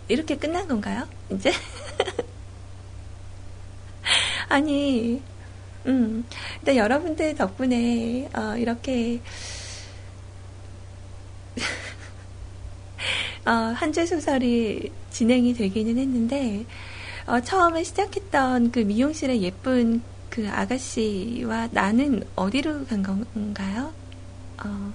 [0.08, 1.08] 이렇게 끝난 건가요?
[1.32, 1.52] 이제?
[4.50, 5.22] 아니,
[5.88, 6.26] 음,
[6.60, 9.22] 근데 여러분들 덕분에, 어, 이렇게,
[13.46, 16.66] 어, 한줄 소설이 진행이 되기는 했는데,
[17.26, 23.94] 어, 처음에 시작했던 그 미용실의 예쁜 그 아가씨와 나는 어디로 간 건가요?
[24.64, 24.94] 어,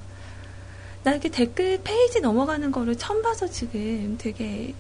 [1.03, 4.75] 나 이렇게 댓글 페이지 넘어가는 거를 처음 봐서 지금 되게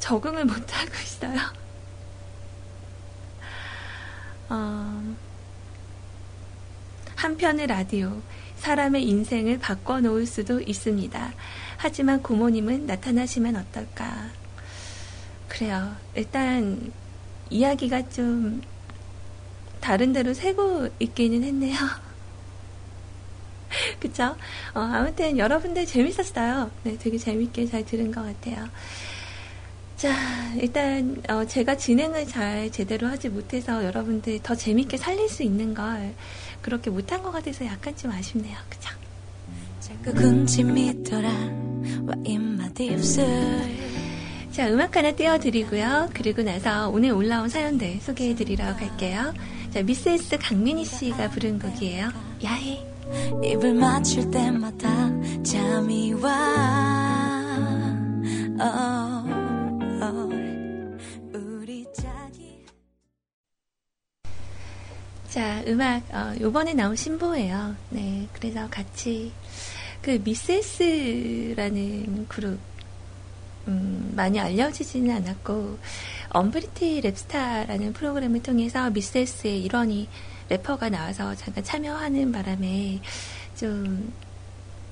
[0.00, 1.38] 적응을 못하고 있어요.
[4.48, 5.14] 어,
[7.14, 8.20] 한편의 라디오,
[8.56, 11.32] 사람의 인생을 바꿔놓을 수도 있습니다.
[11.76, 14.30] 하지만 고모님은 나타나시면 어떨까?
[15.48, 15.94] 그래요.
[16.14, 16.92] 일단,
[17.48, 18.62] 이야기가 좀
[19.80, 21.76] 다른 데로 새고 있기는 했네요.
[24.00, 24.36] 그쵸?
[24.74, 26.70] 어, 아무튼 여러분들 재밌었어요.
[26.82, 28.68] 네, 되게 재밌게 잘 들은 것 같아요.
[30.00, 30.14] 자,
[30.58, 36.14] 일단 어, 제가 진행을 잘 제대로 하지 못해서 여러분들 더 재밌게 살릴 수 있는 걸
[36.62, 38.56] 그렇게 못한 것 같아서 약간 좀 아쉽네요.
[38.70, 38.88] 그죠?
[44.50, 46.08] 자, 음악 하나 띄워드리고요.
[46.14, 49.34] 그리고 나서 오늘 올라온 사연들 소개해드리러 갈게요.
[49.74, 52.08] 자, 미세스 강민희 씨가 부른 곡이에요.
[52.42, 52.82] 야해.
[53.44, 55.10] 입을 맞출 때마다
[55.42, 57.20] 잠이 와.
[58.60, 59.49] 어.
[65.28, 67.76] 자, 음악, 어, 요번에 나온 신보예요.
[67.90, 69.30] 네, 그래서 같이,
[70.00, 72.58] 그, 미세스라는 그룹,
[73.68, 75.78] 음, 많이 알려지지는 않았고,
[76.30, 80.08] 엄브리티 랩스타라는 프로그램을 통해서 미세스의 일원이
[80.48, 83.00] 래퍼가 나와서 잠깐 참여하는 바람에,
[83.54, 84.12] 좀,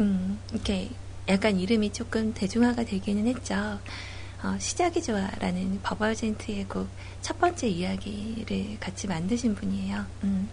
[0.01, 0.91] 음, 이렇게,
[1.29, 3.79] 약간 이름이 조금 대중화가 되기는 했죠.
[4.43, 6.89] 어, 시작이 좋아라는 버벌젠트의 곡
[7.21, 10.05] 첫 번째 이야기를 같이 만드신 분이에요.
[10.25, 10.49] 음.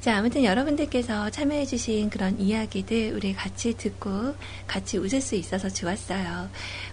[0.00, 4.36] 자, 아무튼 여러분들께서 참여해주신 그런 이야기들 우리 같이 듣고
[4.66, 6.48] 같이 웃을 수 있어서 좋았어요.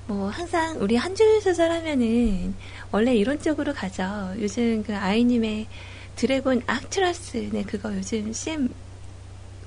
[0.08, 2.56] 뭐, 항상 우리 한 줄 소설 하면은
[2.92, 4.34] 원래 이론적으로 가죠.
[4.40, 5.68] 요즘 그 아이님의
[6.16, 8.70] 드래곤 악트라스, 네, 그거 요즘 CM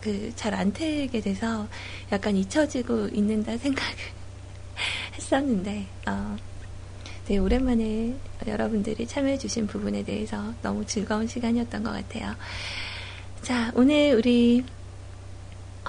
[0.01, 1.69] 그잘 안 틀게 돼서
[2.13, 3.95] 약간 잊혀지고 있는다 생각을
[5.15, 6.37] 했었는데, 어,
[7.27, 8.15] 네, 오랜만에
[8.47, 12.35] 여러분들이 참여해주신 부분에 대해서 너무 즐거운 시간이었던 것 같아요.
[13.43, 14.65] 자, 오늘 우리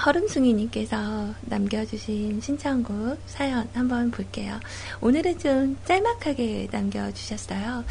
[0.06, 4.60] 허름숭이님께서 남겨주신 신청곡 사연 한번 볼게요.
[5.02, 7.84] 오늘은 좀 짤막하게 남겨주셨어요.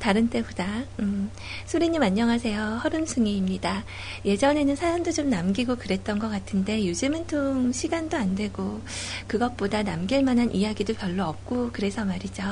[0.00, 0.84] 다른 때보다.
[0.98, 1.30] 음,
[1.66, 2.80] 소리님 안녕하세요.
[2.82, 3.84] 허름숭이입니다.
[4.24, 8.80] 예전에는 사연도 좀 남기고 그랬던 것 같은데 요즘은 좀 시간도 안 되고
[9.28, 12.42] 그것보다 남길 만한 이야기도 별로 없고 그래서 말이죠.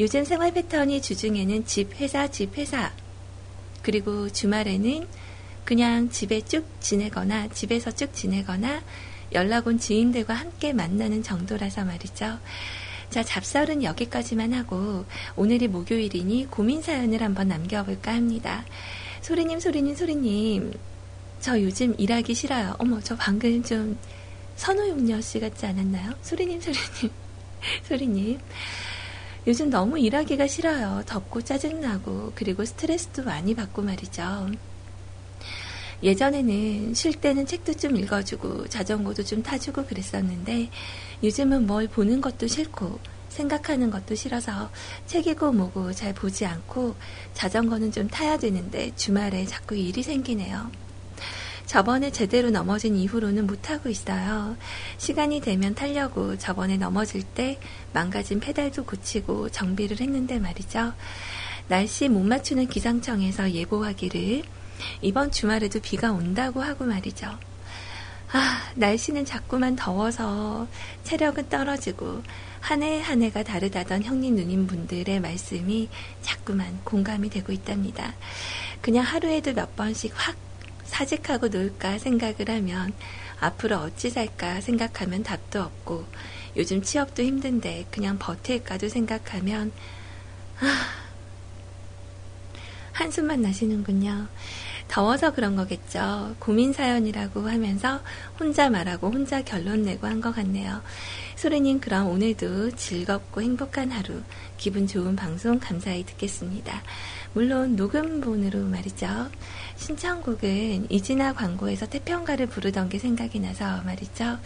[0.00, 2.92] 요즘 생활 패턴이 주중에는 집, 회사, 집, 회사.
[3.82, 5.06] 그리고 주말에는
[5.64, 8.82] 그냥 집에 쭉 지내거나 집에서 쭉 지내거나
[9.32, 12.38] 연락 온 지인들과 함께 만나는 정도라서 말이죠.
[13.10, 15.04] 자, 잡설은 여기까지만 하고
[15.34, 18.64] 오늘이 목요일이니 고민 사연을 한번 남겨볼까 합니다.
[19.22, 20.72] 소리님, 소리님, 소리님.
[21.40, 22.74] 저 요즘 일하기 싫어요.
[22.78, 23.98] 어머, 저 방금 좀
[24.56, 26.12] 선호용녀 씨 같지 않았나요?
[26.20, 27.14] 소리님, 소리님,
[27.88, 28.38] 소리님.
[29.46, 31.02] 요즘 너무 일하기가 싫어요.
[31.06, 34.50] 덥고 짜증나고, 그리고 스트레스도 많이 받고 말이죠.
[36.02, 40.70] 예전에는 쉴 때는 책도 좀 읽어주고 자전거도 좀 타주고 그랬었는데
[41.22, 42.98] 요즘은 뭘 보는 것도 싫고
[43.28, 44.70] 생각하는 것도 싫어서
[45.06, 46.96] 책이고 뭐고 잘 보지 않고
[47.34, 50.70] 자전거는 좀 타야 되는데 주말에 자꾸 일이 생기네요.
[51.66, 54.56] 저번에 제대로 넘어진 이후로는 못하고 있어요.
[54.96, 57.60] 시간이 되면 타려고 저번에 넘어질 때
[57.92, 60.94] 망가진 페달도 고치고 정비를 했는데 말이죠.
[61.68, 64.44] 날씨 못 맞추는 기상청에서 예보하기를
[65.02, 67.38] 이번 주말에도 비가 온다고 하고 말이죠.
[68.32, 70.66] 아, 날씨는 자꾸만 더워서
[71.04, 72.22] 체력은 떨어지고
[72.60, 75.88] 한 해 한 해가 다르다던 형님 누님 분들의 말씀이
[76.22, 78.14] 자꾸만 공감이 되고 있답니다.
[78.82, 80.36] 그냥 하루에도 몇 번씩 확
[80.84, 82.92] 사직하고 놀까 생각을 하면
[83.40, 86.04] 앞으로 어찌 살까 생각하면 답도 없고
[86.56, 89.72] 요즘 취업도 힘든데 그냥 버틸까도 생각하면
[90.60, 90.66] 아,
[92.92, 94.26] 한숨만 나시는군요.
[94.88, 96.34] 더워서 그런 거겠죠.
[96.38, 98.00] 고민 사연이라고 하면서
[98.40, 100.82] 혼자 말하고 혼자 결론 내고 한 것 같네요.
[101.36, 104.22] 소리님, 그럼 오늘도 즐겁고 행복한 하루,
[104.56, 106.82] 기분 좋은 방송 감사히 듣겠습니다.
[107.34, 109.06] 물론 녹음본으로 말이죠.
[109.76, 114.38] 신청곡은 이진아 광고에서 태평가를 부르던 게 생각이 나서 말이죠.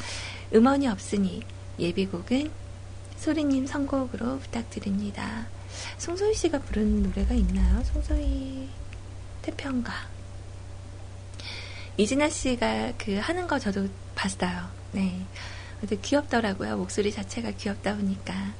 [0.54, 1.42] 음원이 없으니
[1.78, 2.50] 예비곡은
[3.16, 5.46] 소리님 선곡으로 부탁드립니다.
[5.96, 7.82] 송소희 씨가 부른 노래가 있나요?
[7.84, 8.68] 송소희
[9.40, 10.11] 태평가.
[11.96, 14.70] 이진아 씨가 그 하는 거 저도 봤어요.
[14.92, 15.20] 네.
[15.80, 16.78] 근데 귀엽더라고요.
[16.78, 18.54] 목소리 자체가 귀엽다 보니까.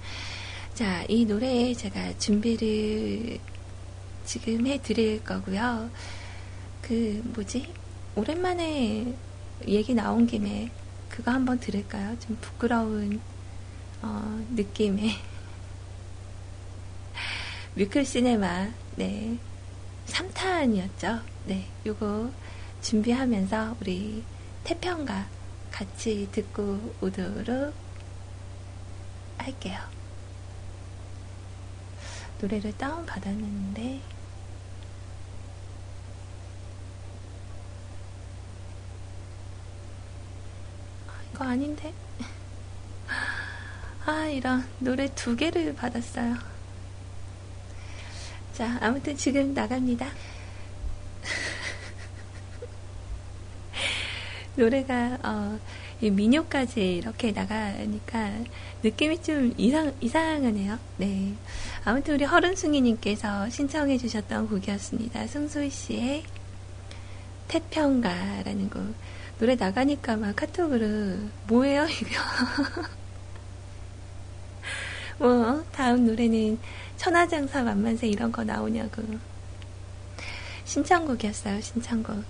[0.75, 3.39] 자, 이 노래 제가 준비를
[4.25, 5.91] 지금 해 드릴 거고요.
[6.83, 7.73] 그, 뭐지?
[8.17, 9.15] 오랜만에
[9.67, 10.71] 얘기 나온 김에
[11.09, 12.19] 그거 한번 들을까요?
[12.19, 13.21] 좀 부끄러운,
[14.03, 15.13] 어, 느낌의.
[17.77, 19.39] 뮤클 시네마, 네.
[20.07, 21.23] 3탄이었죠.
[21.47, 21.67] 네.
[21.87, 22.31] 요거
[22.83, 24.25] 준비하면서 우리
[24.65, 25.27] 태평가
[25.71, 27.73] 같이 듣고 오도록
[29.39, 29.79] 할게요.
[32.41, 34.01] 노래를 다운받았는데,
[41.07, 41.95] 아, 이거 아닌데?
[44.05, 46.37] 아, 이런 노래 두 개를 받았어요.
[48.53, 50.11] 자, 아무튼 지금 나갑니다.
[54.57, 55.59] 노래가 어,
[56.01, 58.31] 민요까지 이렇게 나가니까
[58.83, 60.79] 느낌이 좀 이상 이상하네요.
[60.99, 61.33] 네.
[61.85, 65.27] 아무튼 우리 허른숭이님께서 신청해 주셨던 곡이었습니다.
[65.27, 66.25] 승소희 씨의
[67.49, 68.95] 태평가라는 곡.
[69.39, 72.21] 노래 나가니까 막 카톡으로 뭐예요 이거?
[75.27, 76.59] 뭐 다음 노래는
[76.97, 79.03] 천하장사 만만세 이런 거 나오냐고.
[80.65, 82.25] 신청곡이었어요 신청곡.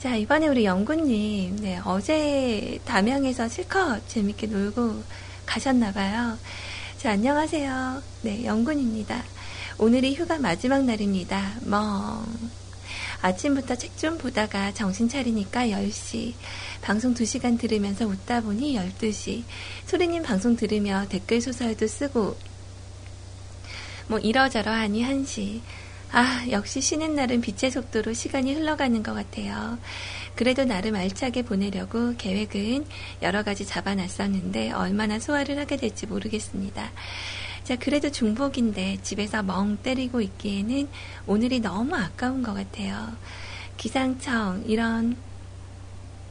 [0.00, 5.02] 자, 이번에 우리 영구님, 네, 어제 담양에서 실컷 재밌게 놀고
[5.44, 6.38] 가셨나봐요.
[6.96, 8.02] 자, 안녕하세요.
[8.22, 9.22] 네, 영군입니다.
[9.76, 11.52] 오늘이 휴가 마지막 날입니다.
[11.66, 12.24] 멍.
[13.20, 16.32] 아침부터 책 좀 보다가 정신 차리니까 10시.
[16.80, 19.42] 방송 2시간 들으면서 웃다 보니 12시.
[19.84, 22.38] 소리님 방송 들으며 댓글 소설도 쓰고,
[24.06, 25.60] 뭐 이러저러 하니 1시.
[26.12, 29.78] 아, 역시 쉬는 날은 빛의 속도로 시간이 흘러가는 것 같아요.
[30.34, 32.84] 그래도 나름 알차게 보내려고 계획은
[33.22, 36.90] 여러 가지 잡아놨었는데 얼마나 소화를 하게 될지 모르겠습니다.
[37.62, 40.88] 자, 그래도 중복인데 집에서 멍 때리고 있기에는
[41.26, 43.12] 오늘이 너무 아까운 것 같아요.
[43.76, 45.16] 기상청, 이런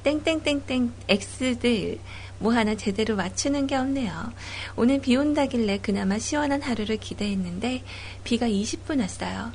[0.03, 1.99] 땡땡땡땡 X들
[2.39, 4.31] 뭐 하나 제대로 맞추는 게 없네요.
[4.75, 7.83] 오늘 비 온다길래 그나마 시원한 하루를 기대했는데
[8.23, 9.51] 비가 20분 왔어요.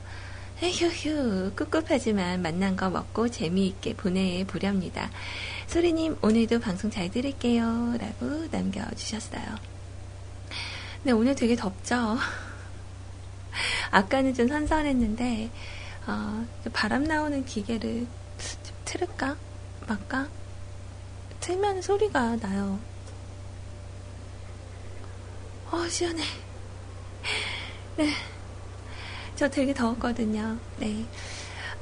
[0.62, 5.10] 에휴휴, 꿉꿉하지만 만난 거 먹고 재미있게 보내보렵니다.
[5.66, 7.96] 소리님, 오늘도 방송 잘 들을게요.
[7.98, 9.42] 라고 남겨주셨어요.
[11.02, 12.16] 네, 오늘 되게 덥죠?
[13.90, 15.50] 아까는 좀 선선했는데,
[16.06, 18.06] 어, 바람 나오는 기계를
[18.38, 19.36] 좀 틀을까?
[19.86, 20.28] 말까?
[21.40, 22.78] 틀면 소리가 나요.
[25.70, 26.22] 어, 시원해.
[27.96, 28.10] 네.
[29.36, 30.56] 저 되게 더웠거든요.
[30.78, 31.04] 네.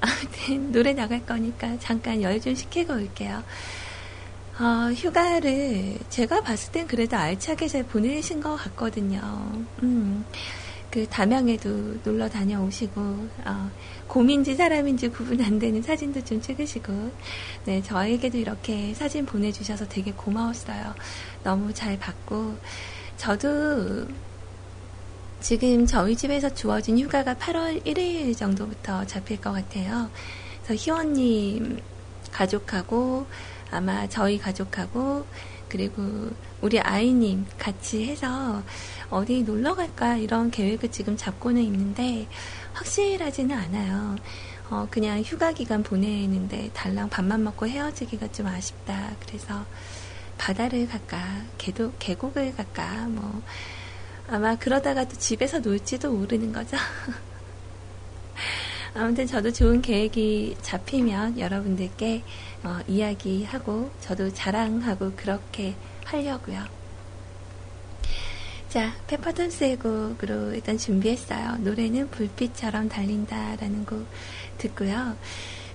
[0.01, 3.43] 아무튼, 노래 나갈 거니까 잠깐 열좀 시키고 올게요.
[4.59, 9.21] 어, 휴가를 제가 봤을 땐 그래도 알차게 잘 보내신 것 같거든요.
[9.83, 10.25] 음,
[10.93, 11.71] 그 담양에도
[12.05, 13.71] 놀러 다녀오시고, 어,
[14.09, 17.11] 곰인지 사람인지 구분 안 되는 사진도 좀 찍으시고,
[17.65, 20.95] 네, 저에게도 이렇게 사진 보내주셔서 되게 고마웠어요.
[21.43, 22.59] 너무 잘 봤고,
[23.17, 24.07] 저도
[25.41, 30.11] 지금 저희 집에서 주어진 휴가가 8월 1일 정도부터 잡힐 것 같아요.
[30.63, 31.81] 그래서 희원님
[32.31, 33.27] 가족하고
[33.71, 35.25] 아마 저희 가족하고
[35.69, 36.31] 그리고
[36.61, 38.63] 우리 아이님 같이 해서
[39.13, 42.27] 어디 놀러 갈까 이런 계획을 지금 잡고는 있는데
[42.73, 44.17] 확실하지는 않아요.
[44.71, 49.15] 어, 그냥 휴가 기간 보내는데 달랑 밥만 먹고 헤어지기가 좀 아쉽다.
[49.21, 49.67] 그래서
[50.39, 53.43] 바다를 갈까, 계도, 계곡을 갈까, 뭐,
[54.29, 56.79] 아마 그러다가도 집에서 놀지도 모르는 거죠.
[58.95, 62.25] 아무튼 저도 좋은 계획이 잡히면 여러분들께
[62.65, 65.75] 어, 이야기하고 저도 자랑하고 그렇게
[66.07, 66.82] 하려고요.
[68.73, 71.57] 자, 페퍼톤스의 곡으로 일단 준비했어요.
[71.59, 74.07] 노래는 불빛처럼 달린다라는 곡
[74.57, 75.15] 듣고요.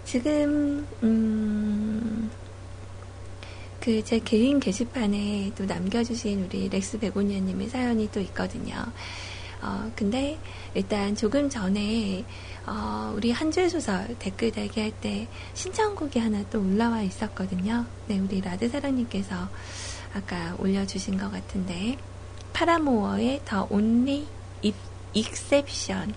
[0.04, 2.32] 지금 음,
[3.80, 8.76] 그 제 개인 게시판에 또 남겨주신 우리 렉스 베고니아님의 사연이 또 있거든요.
[9.62, 10.40] 어, 근데
[10.74, 12.26] 일단 조금 전에
[12.66, 17.86] 어, 우리 한 줄 소설 댓글 달기 할 때 신청곡이 하나 또 올라와 있었거든요.
[18.08, 19.36] 네, 우리 라드사랑님께서
[20.16, 21.98] 아까 올려주신 것 같은데
[22.54, 24.28] 파라모어의 더 온리
[25.14, 26.14] 익셉션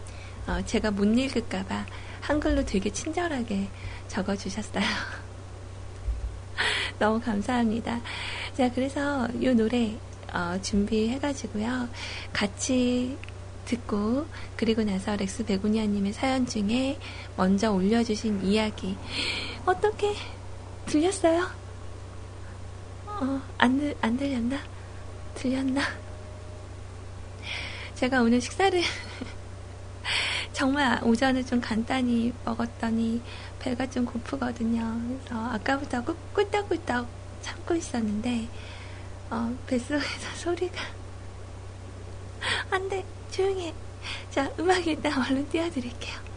[0.47, 1.87] 어, 제가 못 읽을까봐
[2.21, 3.69] 한글로 되게 친절하게
[4.09, 4.85] 적어주셨어요.
[6.99, 8.01] 너무 감사합니다.
[8.57, 9.97] 자, 그래서 이 노래
[10.33, 11.89] 어, 준비해가지고요.
[12.33, 13.17] 같이
[13.65, 14.27] 듣고
[14.57, 16.99] 그리고 나서 렉스 베고니아님의 사연 중에
[17.37, 18.97] 먼저 올려주신 이야기
[19.65, 20.15] 어떻게
[20.87, 21.47] 들렸어요?
[23.07, 24.59] 어, 안, 안 들렸나?
[25.35, 25.83] 들렸나?
[28.01, 28.81] 제가 오늘 식사를
[30.55, 33.21] 정말 오전에 좀 간단히 먹었더니
[33.59, 34.99] 배가 좀 고프거든요.
[35.07, 37.07] 그래서 아까부터 꿀떡꿀떡
[37.43, 38.49] 참고 있었는데
[39.29, 40.81] 어, 뱃속에서 소리가
[42.71, 43.75] 안 돼, 조용히 해.
[44.31, 46.30] 자, 음악 일단 얼른 띄워드릴게요.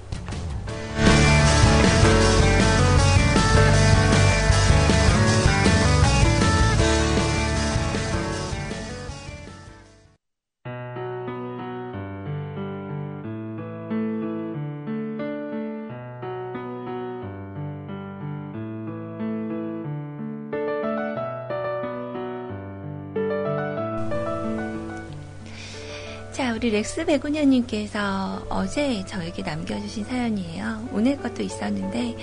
[26.74, 30.90] 렉스 베고냐님께서 어제 저에게 남겨주신 사연이에요.
[30.92, 32.18] 오늘 것도 있었는데,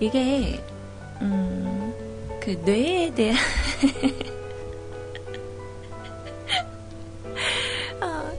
[0.00, 0.58] 이게,
[1.20, 1.92] 음,
[2.40, 3.36] 그 뇌에 대한,
[8.00, 8.32] 어,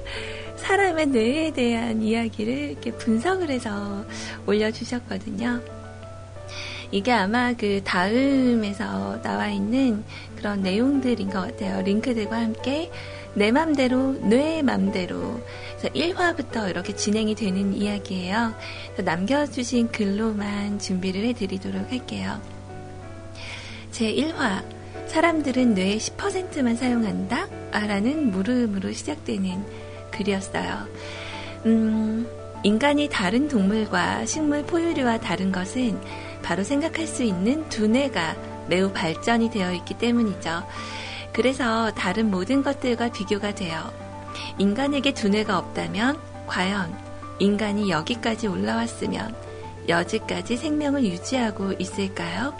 [0.55, 4.03] 사람의 뇌에 대한 이야기를 이렇게 분석을 해서
[4.47, 5.61] 올려주셨거든요.
[6.89, 10.03] 이게 아마 그 다음에서 나와 있는
[10.35, 11.83] 그런 내용들인 것 같아요.
[11.83, 12.89] 링크들과 함께
[13.33, 15.41] 내 맘대로, 뇌의 맘대로.
[15.77, 18.53] 그래서 1화부터 이렇게 진행이 되는 이야기예요.
[18.97, 22.39] 남겨주신 글로만 준비를 해드리도록 할게요.
[23.91, 24.63] 제 1화.
[25.07, 27.47] 사람들은 뇌의 10%만 사용한다?
[27.71, 29.65] 라는 물음으로 시작되는
[30.11, 30.87] 글이었어요.
[31.65, 32.27] 음,
[32.63, 35.99] 인간이 다른 동물과 식물 포유류와 다른 것은
[36.43, 38.35] 바로 생각할 수 있는 두뇌가
[38.67, 40.63] 매우 발전이 되어 있기 때문이죠.
[41.33, 43.91] 그래서 다른 모든 것들과 비교가 되어
[44.57, 46.95] 인간에게 두뇌가 없다면 과연
[47.39, 49.35] 인간이 여기까지 올라왔으면
[49.87, 52.55] 여지까지 생명을 유지하고 있을까요?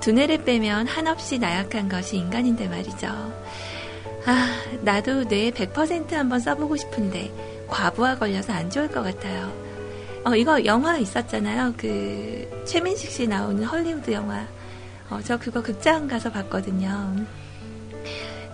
[0.00, 3.06] 두뇌를 빼면 한없이 나약한 것이 인간인데 말이죠.
[4.26, 7.32] 아, 나도 뇌 100% 한번 써보고 싶은데
[7.68, 9.52] 과부하 걸려서 안 좋을 것 같아요.
[10.24, 11.74] 어, 이거 영화 있었잖아요.
[11.76, 14.46] 그 최민식 씨 나오는 헐리우드 영화.
[15.10, 17.16] 어, 저 그거 극장 가서 봤거든요.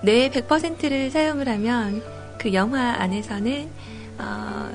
[0.02, 2.02] 뇌의 100%를 사용을 하면
[2.38, 3.70] 그 영화 안에서는
[4.18, 4.70] 어,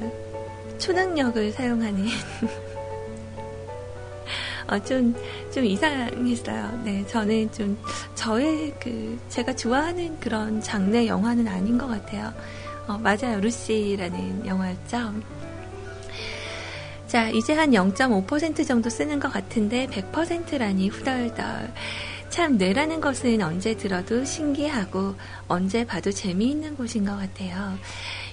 [0.77, 2.05] 초능력을 사용하는
[4.67, 5.15] 어, 좀,
[5.51, 6.81] 좀 이상했어요.
[6.83, 7.77] 네, 저는 좀,
[8.15, 12.33] 저의 그, 제가 좋아하는 그런 장르 영화는 아닌 것 같아요.
[12.87, 13.39] 어, 맞아요.
[13.39, 15.13] 루시라는 영화였죠.
[17.07, 21.71] 자, 이제 한 0.5% 정도 쓰는 것 같은데 100%라니 후덜덜.
[22.35, 25.15] 참 뇌라는 것은 언제 들어도 신기하고
[25.47, 27.79] 언제 봐도 재미있는 곳인 것 같아요.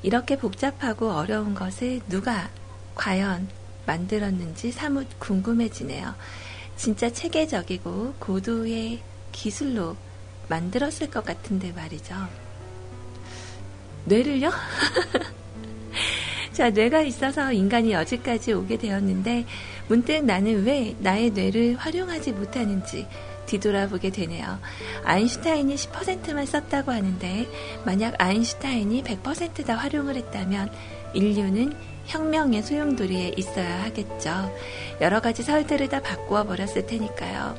[0.02, 2.50] 이렇게 복잡하고 어려운 것을 누가
[2.96, 3.46] 과연
[3.86, 6.16] 만들었는지 사뭇 궁금해지네요.
[6.74, 8.98] 진짜 체계적이고 고도의
[9.30, 9.96] 기술로
[10.48, 12.16] 만들었을 것 같은데 말이죠.
[14.06, 14.50] 뇌를요?
[16.52, 19.46] 자, 뇌가 있어서 인간이 여지까지 오게 되었는데
[19.86, 23.06] 문득 나는 왜 나의 뇌를 활용하지 못하는지
[23.46, 24.58] 뒤돌아보게 되네요.
[25.04, 27.48] 아인슈타인이 10%만 썼다고 하는데
[27.84, 30.70] 만약 아인슈타인이 100%다 활용을 했다면
[31.14, 31.74] 인류는
[32.06, 34.52] 혁명의 소용돌이에 있어야 하겠죠.
[35.00, 37.54] 여러 가지 설들을 다 바꾸어 버렸을 테니까요.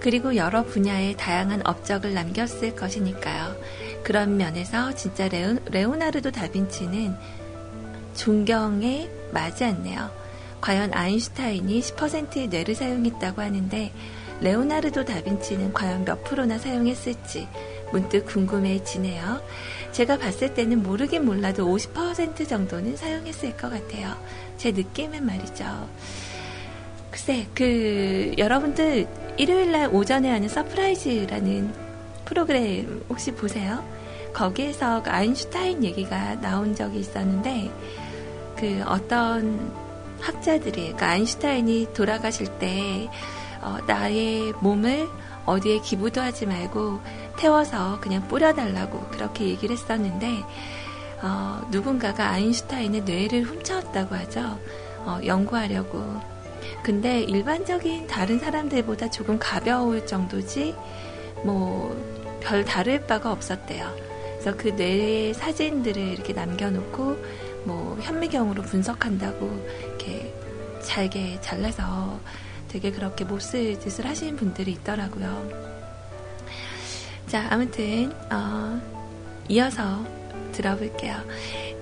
[0.00, 3.54] 그리고 여러 분야의 다양한 업적을 남겼을 것이니까요.
[4.02, 7.14] 그런 면에서 진짜 레오, 레오나르도 다빈치는
[8.14, 10.10] 존경에 맞지 않네요.
[10.60, 13.92] 과연 아인슈타인이 10%의 뇌를 사용했다고 하는데
[14.40, 17.46] 레오나르도 다빈치는 과연 몇 프로나 사용했을지
[17.92, 19.40] 문득 궁금해지네요.
[19.92, 24.16] 제가 봤을 때는 모르긴 몰라도 50% 정도는 사용했을 것 같아요.
[24.56, 25.64] 제 느낌은 말이죠.
[27.10, 31.74] 글쎄, 그, 여러분들 일요일날 오전에 하는 서프라이즈라는
[32.24, 33.84] 프로그램 혹시 보세요?
[34.32, 37.70] 거기에서 그 아인슈타인 얘기가 나온 적이 있었는데,
[38.56, 39.72] 그 어떤
[40.20, 43.08] 학자들이, 그 아인슈타인이 돌아가실 때,
[43.60, 45.08] 어, 나의 몸을
[45.46, 47.00] 어디에 기부도 하지 말고
[47.38, 50.42] 태워서 그냥 뿌려달라고 그렇게 얘기를 했었는데
[51.22, 54.58] 어, 누군가가 아인슈타인의 뇌를 훔쳐왔다고 하죠.
[55.04, 56.20] 어, 연구하려고.
[56.82, 60.74] 근데 일반적인 다른 사람들보다 조금 가벼울 정도지
[61.44, 63.94] 뭐 별 다를 바가 없었대요.
[64.32, 67.16] 그래서 그 뇌의 사진들을 이렇게 남겨놓고
[67.64, 70.34] 뭐 현미경으로 분석한다고 이렇게
[70.80, 72.18] 잘게 잘라서
[72.70, 75.50] 되게 그렇게 못쓸 짓을 하시는 분들이 있더라고요.
[77.26, 78.80] 자, 아무튼, 어,
[79.48, 80.04] 이어서
[80.52, 81.16] 들어볼게요.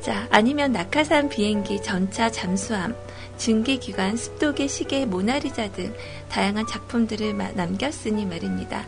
[0.01, 2.97] 자, 아니면 낙하산 비행기, 전차 잠수함,
[3.36, 5.95] 증기기관, 습도계, 시계, 모나리자 등
[6.28, 8.86] 다양한 작품들을 남겼으니 말입니다.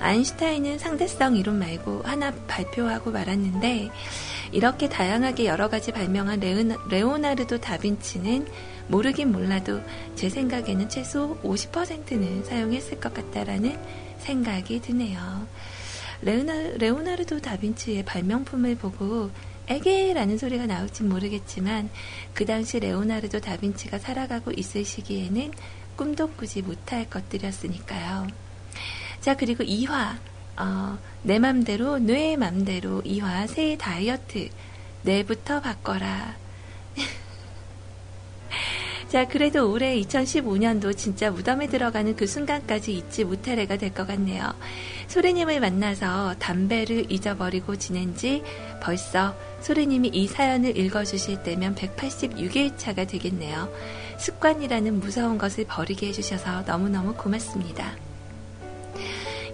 [0.00, 3.90] 아인슈타인은 상대성 이론 말고 하나 발표하고 말았는데,
[4.52, 6.40] 이렇게 다양하게 여러 가지 발명한
[6.90, 8.46] 레오나르도 다빈치는
[8.88, 9.80] 모르긴 몰라도
[10.14, 13.78] 제 생각에는 최소 50%는 사용했을 것 같다라는
[14.18, 15.46] 생각이 드네요.
[16.22, 19.30] 레오나, 레오나르도 다빈치의 발명품을 보고
[19.68, 21.90] 에게라는 소리가 나올진 모르겠지만
[22.34, 25.52] 그 당시 레오나르도 다빈치가 살아가고 있을 시기에는
[25.96, 28.26] 꿈도 꾸지 못할 것들이었으니까요.
[29.20, 30.18] 자 그리고 이화
[30.56, 34.48] 어, 내 맘대로 뇌의 맘대로 이화 새 다이어트
[35.02, 36.36] 뇌부터 바꿔라
[39.08, 44.54] 자, 그래도 올해 2015년도 진짜 무덤에 들어가는 그 순간까지 잊지 못할 해가 될 것 같네요.
[45.08, 48.42] 소리님을 만나서 담배를 잊어버리고 지낸 지
[48.80, 53.70] 벌써 소리님이 이 사연을 읽어주실 때면 186일 차가 되겠네요.
[54.16, 57.92] 습관이라는 무서운 것을 버리게 해주셔서 너무너무 고맙습니다.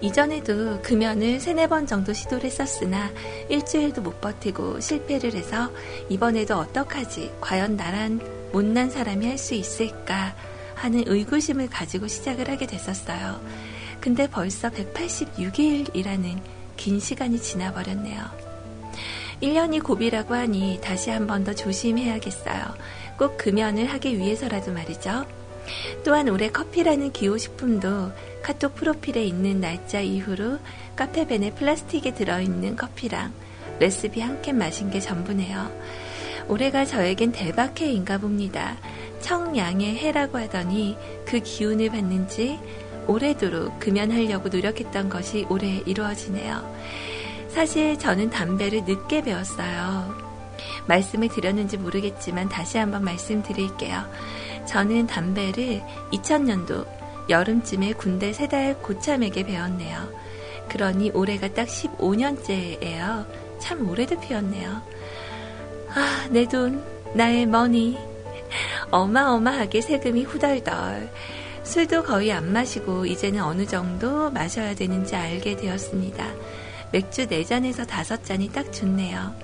[0.01, 3.11] 이전에도 금연을 세네 번 정도 시도를 했었으나
[3.49, 5.73] 일주일도 못 버티고 실패를 해서
[6.09, 7.33] 이번에도 어떡하지?
[7.41, 10.35] 과연 나란 못난 사람이 할 수 있을까
[10.75, 13.41] 하는 의구심을 가지고 시작을 하게 됐었어요.
[14.01, 16.39] 근데 벌써 186일이라는
[16.77, 18.23] 긴 시간이 지나버렸네요.
[19.43, 22.65] 1년이 고비라고 하니 다시 한 번 더 조심해야겠어요.
[23.19, 25.27] 꼭 금연을 하기 위해서라도 말이죠.
[26.05, 30.59] 또한 올해 커피라는 기호식품도 카톡 프로필에 있는 날짜 이후로
[30.97, 33.33] 카페벤에 플라스틱에 들어있는 커피랑
[33.81, 35.71] 레시피 한 캔 마신 게 전부네요.
[36.49, 38.77] 올해가 저에겐 대박 해인가 봅니다.
[39.21, 40.97] 청양의 해라고 하더니
[41.27, 42.59] 그 기운을 받는지
[43.07, 46.77] 올해도록 금연하려고 노력했던 것이 올해 이루어지네요.
[47.49, 50.15] 사실 저는 담배를 늦게 배웠어요.
[50.87, 54.05] 말씀을 드렸는지 모르겠지만 다시 한번 말씀드릴게요.
[54.67, 55.83] 저는 담배를
[56.13, 56.87] 2000년도
[57.29, 60.09] 여름쯤에 군대 세 달 고참에게 배웠네요.
[60.69, 63.27] 그러니 올해가 딱 15년째예요.
[63.59, 64.83] 참 오래도 피웠네요.
[65.95, 66.83] 아, 내 돈,
[67.15, 67.99] 나의 머니.
[68.91, 71.11] 어마어마하게 세금이 후덜덜.
[71.63, 76.27] 술도 거의 안 마시고 이제는 어느 정도 마셔야 되는지 알게 되었습니다.
[76.93, 79.35] 맥주 4잔에서 5잔이 딱 좋네요.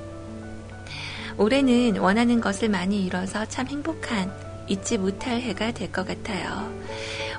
[1.36, 4.32] 올해는 원하는 것을 많이 이뤄서 참 행복한
[4.68, 6.72] 잊지 못할 해가 될 것 같아요.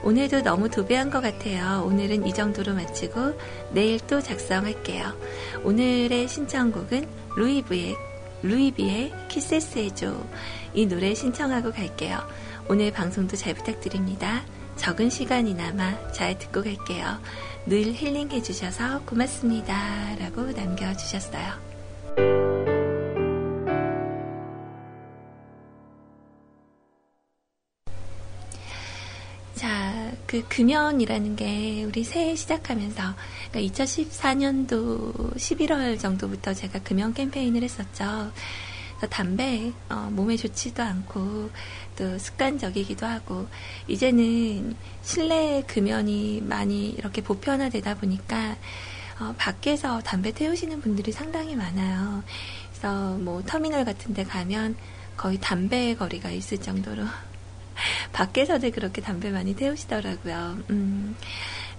[0.04, 1.84] 오늘도 너무 도배한 것 같아요.
[1.88, 3.40] 오늘은 이 정도로 마치고
[3.72, 5.18] 내일 또 작성할게요.
[5.64, 7.96] 오늘의 신청곡은 루이브의
[8.44, 10.16] 루이비의 키세스 해줘
[10.74, 12.20] 이 노래 신청하고 갈게요.
[12.68, 14.44] 오늘 방송도 잘 부탁드립니다.
[14.76, 17.20] 적은 시간이나마 잘 듣고 갈게요.
[17.66, 20.16] 늘 힐링해 주셔서 고맙습니다.
[20.20, 22.45] 라고 남겨주셨어요.
[30.28, 33.02] 그 금연이라는 게 우리 새해 시작하면서
[33.52, 38.32] 그러니까 2014년도 11월 정도부터 제가 금연 캠페인을 했었죠.
[39.10, 41.50] 담배 어, 몸에 좋지도 않고
[41.96, 43.48] 또 습관적이기도 하고
[43.88, 48.56] 이제는 실내 금연이 많이 이렇게 보편화되다 보니까
[49.20, 52.24] 어, 밖에서 담배 태우시는 분들이 상당히 많아요.
[52.72, 54.76] 그래서 뭐 터미널 같은 데 가면
[55.16, 57.04] 거의 담배 거리가 있을 정도로
[58.14, 60.58] 밖에서도 그렇게 담배 많이 태우시더라고요.
[60.70, 61.16] 음.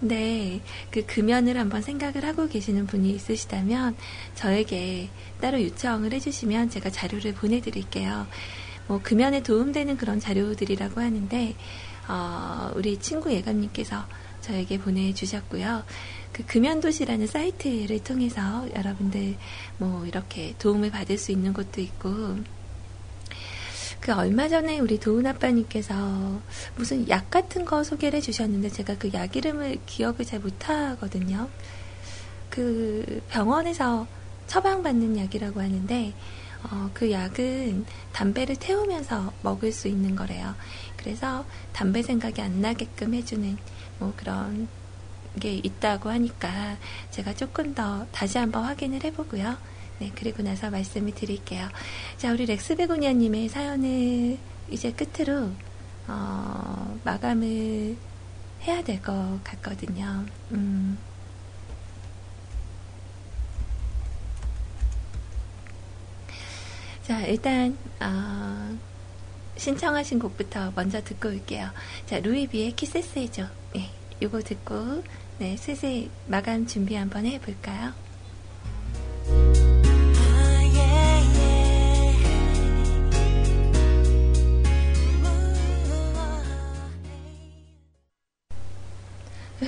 [0.01, 3.97] 근데 그 금연을 한번 생각을 하고 계시는 분이 있으시다면
[4.35, 5.09] 저에게
[5.41, 8.27] 따로 요청을 해주시면 제가 자료를 보내드릴게요.
[8.89, 11.55] 뭐 금연에 도움되는 그런 자료들이라고 하는데
[12.09, 14.05] 어, 우리 친구 예감님께서
[14.43, 15.83] 저에게 보내주셨고요.
[16.33, 19.37] 그 금연도시라는 사이트를 통해서 여러분들
[19.79, 22.37] 뭐 이렇게 도움을 받을 수 있는 곳도 있고
[24.07, 26.41] 그 얼마 전에 우리 도훈 아빠님께서
[26.77, 31.49] 무슨 약 같은 거 소개를 해주셨는데 제가 그 약 이름을 기억을 잘 못하거든요.
[32.49, 34.07] 그 병원에서
[34.47, 36.15] 처방받는 약이라고 하는데
[36.63, 40.55] 어, 그 약은 담배를 태우면서 먹을 수 있는 거래요.
[40.97, 43.59] 그래서 담배 생각이 안 나게끔 해주는
[43.99, 44.69] 뭐 그런
[45.41, 46.77] 게 있다고 하니까
[47.11, 49.57] 제가 조금 더 다시 한번 확인을 해보고요.
[49.99, 51.69] 네, 그리고 나서 말씀을 드릴게요.
[52.19, 54.39] 자, 우리 렉스베고니아님의 사연을
[54.71, 55.51] 이제 끝으로,
[56.09, 57.97] 어, 마감을
[58.63, 60.25] 해야 될 것 같거든요.
[60.53, 60.99] 음.
[67.03, 68.77] 자, 일단, 어,
[69.57, 71.71] 신청하신 곡부터 먼저 듣고 올게요.
[72.07, 73.47] 자, 루이비의 키세스해줘.
[73.75, 73.91] 네,
[74.21, 75.05] 요거 듣고,
[75.39, 77.93] 네, 슬슬 마감 준비 한번 해볼까요?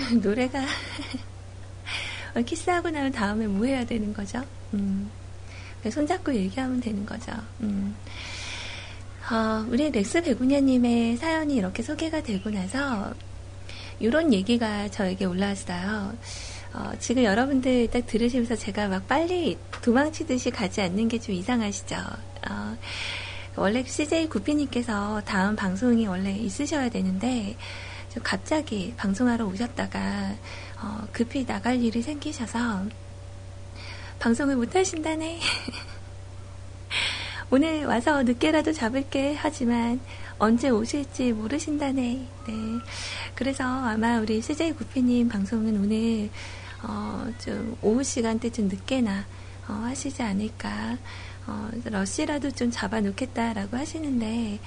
[0.23, 0.65] 노래가
[2.47, 4.43] 키스하고 나면 다음에 뭐 해야 되는 거죠?
[4.75, 5.11] 음,
[5.91, 7.33] 손잡고 얘기하면 되는 거죠.
[7.61, 7.97] 음.
[9.31, 13.13] 어, 우리 렉스 배구녀님의 사연이 이렇게 소개가 되고 나서
[14.01, 16.17] 이런 얘기가 저에게 올라왔어요.
[16.75, 21.97] 어, 지금 여러분들 딱 들으시면서 제가 막 빨리 도망치듯이 가지 않는 게 좀 이상하시죠?
[22.51, 22.77] 어,
[23.57, 27.57] 원래 CJ 구피님께서 다음 방송이 원래 있으셔야 되는데
[28.23, 30.35] 갑자기 방송하러 오셨다가
[30.81, 32.87] 어, 급히 나갈 일이 생기셔서
[34.19, 35.41] 방송을 못 하신다네.
[37.51, 40.01] 오늘 와서 늦게라도 잡을게 하지만
[40.39, 42.27] 언제 오실지 모르신다네.
[42.47, 42.53] 네.
[43.35, 46.31] 그래서 아마 우리 CJ 구피님 방송은 오늘
[46.83, 49.25] 어, 좀 오후 시간대 좀 늦게나
[49.69, 50.97] 어, 하시지 않을까.
[51.47, 54.59] 어, 러시라도 좀 잡아놓겠다라고 하시는데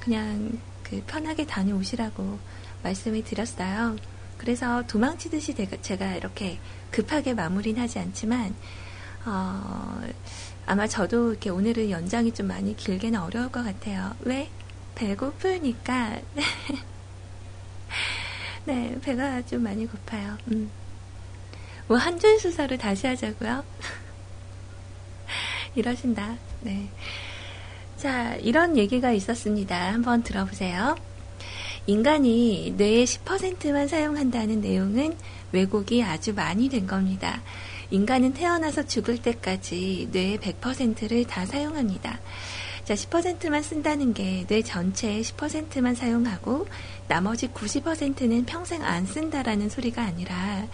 [0.00, 2.38] 그냥 그 편하게 다녀오시라고
[2.82, 3.96] 말씀을 드렸어요.
[4.36, 6.58] 그래서 도망치듯이 제가 이렇게
[6.90, 8.54] 급하게 마무리는 하지 않지만,
[9.26, 10.00] 어,
[10.66, 14.14] 아마 저도 이렇게 오늘은 연장이 좀 많이 길게는 어려울 것 같아요.
[14.20, 14.48] 왜?
[14.94, 16.20] 배고프니까.
[18.66, 20.36] 네, 배가 좀 많이 고파요.
[20.50, 20.70] 음.
[21.88, 23.64] 뭐, 한 줄 수사를 다시 하자고요?
[25.74, 26.36] 이러신다.
[26.60, 26.88] 네.
[27.96, 29.92] 자, 이런 얘기가 있었습니다.
[29.92, 30.96] 한번 들어보세요.
[31.88, 35.16] 인간이 뇌의 10%만 사용한다는 내용은
[35.52, 37.40] 왜곡이 아주 많이 된 겁니다.
[37.90, 42.20] 인간은 태어나서 죽을 때까지 뇌의 100%를 다 사용합니다.
[42.84, 46.66] 자, 10%만 쓴다는 게 뇌 전체의 10%만 사용하고
[47.06, 50.66] 나머지 90%는 평생 안 쓴다라는 소리가 아니라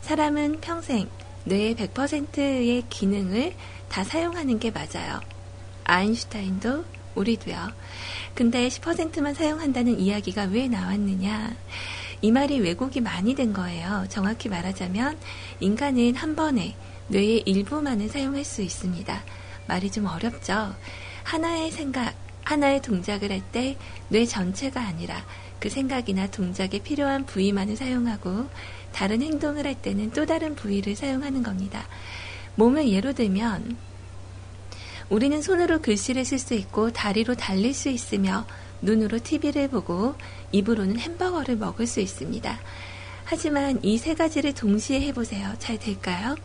[0.00, 1.10] 사람은 평생
[1.44, 3.52] 뇌의 100%의 기능을
[3.90, 5.20] 다 사용하는 게 맞아요.
[5.84, 6.84] 아인슈타인도
[7.14, 7.56] 우리도요.
[8.34, 11.54] 근데 10%만 사용한다는 이야기가 왜 나왔느냐?
[12.22, 14.06] 이 말이 왜곡이 많이 된 거예요.
[14.08, 15.18] 정확히 말하자면
[15.60, 16.74] 인간은 한 번에
[17.08, 19.22] 뇌의 일부만을 사용할 수 있습니다.
[19.66, 20.74] 말이 좀 어렵죠?
[21.24, 23.76] 하나의 생각, 하나의 동작을 할 때
[24.08, 25.24] 뇌 전체가 아니라
[25.58, 28.48] 그 생각이나 동작에 필요한 부위만을 사용하고
[28.92, 31.86] 다른 행동을 할 때는 또 다른 부위를 사용하는 겁니다.
[32.56, 33.76] 몸을 예로 들면
[35.10, 38.46] 우리는 손으로 글씨를 쓸 수 있고 다리로 달릴 수 있으며
[38.82, 40.14] 눈으로 TV를 보고
[40.52, 42.58] 입으로는 햄버거를 먹을 수 있습니다.
[43.24, 45.54] 하지만 이 세 가지를 동시에 해보세요.
[45.58, 46.36] 잘 될까요?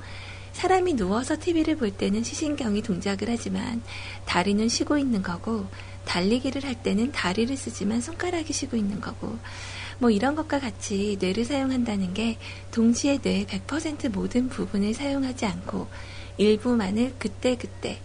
[0.54, 3.82] 사람이 누워서 TV를 볼 때는 시신경이 동작을 하지만
[4.26, 5.68] 다리는 쉬고 있는 거고
[6.06, 9.38] 달리기를 할 때는 다리를 쓰지만 손가락이 쉬고 있는 거고
[10.00, 12.38] 뭐 이런 것과 같이 뇌를 사용한다는 게
[12.72, 15.88] 동시에 뇌의 100% 모든 부분을 사용하지 않고
[16.38, 18.02] 일부만을 그때그때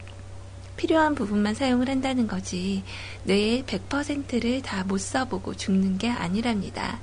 [0.76, 2.82] 필요한 부분만 사용을 한다는 거지
[3.24, 7.00] 뇌의 100%를 다 못 써보고 죽는 게 아니랍니다.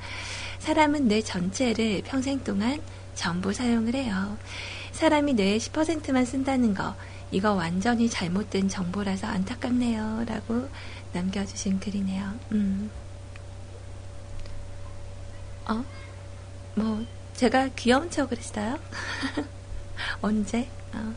[0.59, 2.79] 사람은 뇌 전체를 평생 동안
[3.15, 4.37] 전부 사용을 해요.
[4.91, 6.95] 사람이 뇌의 10%만 쓴다는 거
[7.31, 10.25] 이거 완전히 잘못된 정보라서 안타깝네요.
[10.27, 10.69] 라고
[11.13, 12.33] 남겨주신 글이네요.
[12.51, 12.91] 음.
[15.65, 15.83] 어?
[16.75, 17.05] 뭐,
[17.35, 18.77] 제가 귀여운 척을 했어요?
[20.21, 20.67] 언제?
[20.93, 21.13] 어.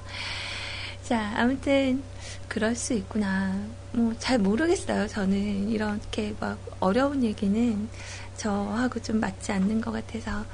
[1.02, 2.02] 자, 아무튼,
[2.55, 3.52] 그럴 수 있구나.
[3.90, 5.09] 뭐, 잘 모르겠어요.
[5.09, 7.88] 저는 이렇게 막 어려운 얘기는
[8.36, 10.44] 저하고 좀 맞지 않는 것 같아서.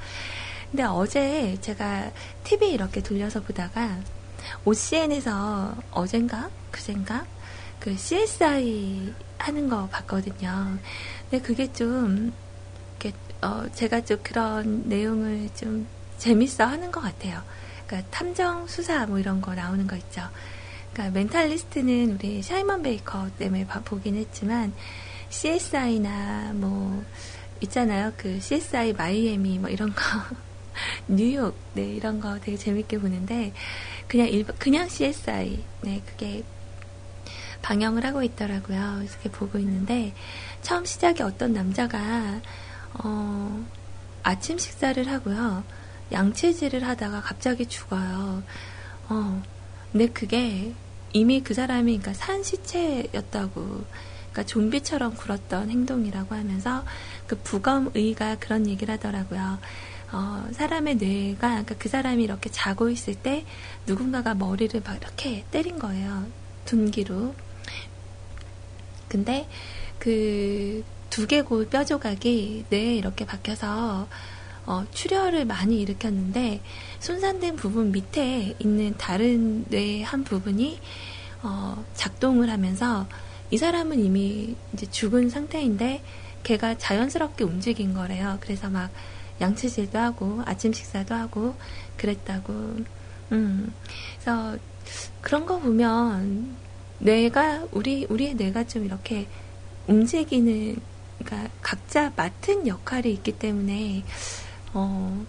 [0.71, 2.11] 근데 어제 제가
[2.43, 3.99] TV 이렇게 돌려서 보다가
[4.65, 6.49] OCN에서 어젠가?
[6.71, 7.23] 그젠가?
[7.79, 10.79] 그 CSI 하는 거 봤거든요.
[11.29, 12.33] 근데 그게 좀,
[12.99, 15.85] 이렇게, 어, 제가 좀 그런 내용을 좀
[16.17, 17.43] 재밌어 하는 것 같아요.
[17.85, 20.23] 그러니까 탐정 수사 뭐 이런 거 나오는 거 있죠.
[20.93, 24.73] 그러니까 멘탈리스트는 우리 사이먼 베이커 때문에 보긴 했지만
[25.29, 27.03] CSI나 뭐
[27.61, 28.11] 있잖아요.
[28.17, 30.01] 그 CSI 마이애미 뭐 이런 거
[31.07, 33.53] 뉴욕 네 이런 거 되게 재밌게 보는데
[34.07, 36.43] 그냥 일반 그냥 CSI 네 그게
[37.61, 39.03] 방영을 하고 있더라고요.
[39.03, 40.13] 이렇게 보고 있는데
[40.61, 42.41] 처음 시작에 어떤 남자가
[42.93, 43.65] 어,
[44.23, 45.63] 아침 식사를 하고요.
[46.11, 48.43] 양치질을 하다가 갑자기 죽어요.
[49.09, 49.43] 어,
[49.91, 50.73] 근데 그게
[51.13, 53.61] 이미 그 사람이 그러니까 산 시체였다고
[54.31, 56.85] 그러니까 좀비처럼 굴었던 행동이라고 하면서
[57.27, 59.59] 그 부검의가 그런 얘기를 하더라고요.
[60.13, 63.45] 어, 사람의 뇌가 그러니까 그 사람이 이렇게 자고 있을 때
[63.87, 66.25] 누군가가 머리를 막 이렇게 때린 거예요.
[66.65, 67.35] 둔기로.
[69.09, 69.47] 근데
[69.99, 74.07] 그 두 개골 뼈 조각이 뇌에 이렇게 박혀서
[74.65, 76.61] 어, 출혈을 많이 일으켰는데
[76.99, 80.79] 손상된 부분 밑에 있는 다른 뇌의 한 부분이
[81.43, 83.07] 어, 작동을 하면서
[83.49, 86.03] 이 사람은 이미 이제 죽은 상태인데
[86.43, 88.37] 걔가 자연스럽게 움직인 거래요.
[88.41, 88.91] 그래서 막
[89.41, 91.55] 양치질도 하고 아침 식사도 하고
[91.97, 92.53] 그랬다고.
[93.31, 93.73] 음.
[94.13, 94.57] 그래서
[95.21, 96.55] 그런 거 보면
[96.99, 99.27] 뇌가 우리 우리의 뇌가 좀 이렇게
[99.87, 100.77] 움직이는
[101.23, 104.03] 그러니까 각자 맡은 역할이 있기 때문에
[104.73, 105.25] 어,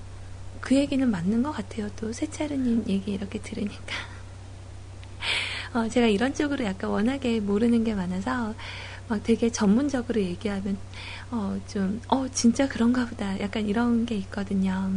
[0.60, 1.88] 그 얘기는 맞는 것 같아요.
[1.96, 3.94] 또 세차르님 얘기 이렇게 들으니까.
[5.74, 8.54] 어, 제가 이런 쪽으로 약간 워낙에 모르는 게 많아서
[9.08, 10.78] 막 되게 전문적으로 얘기하면
[11.30, 13.38] 어, 좀, 어, 진짜 그런가 보다.
[13.40, 14.90] 약간 이런 게 있거든요.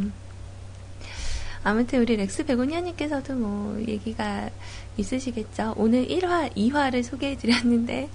[1.64, 4.50] 아무튼 우리 렉스 베고니아님께서도 뭐 얘기가
[4.96, 5.74] 있으시겠죠.
[5.76, 8.08] 오늘 1화, 2화를 소개해 드렸는데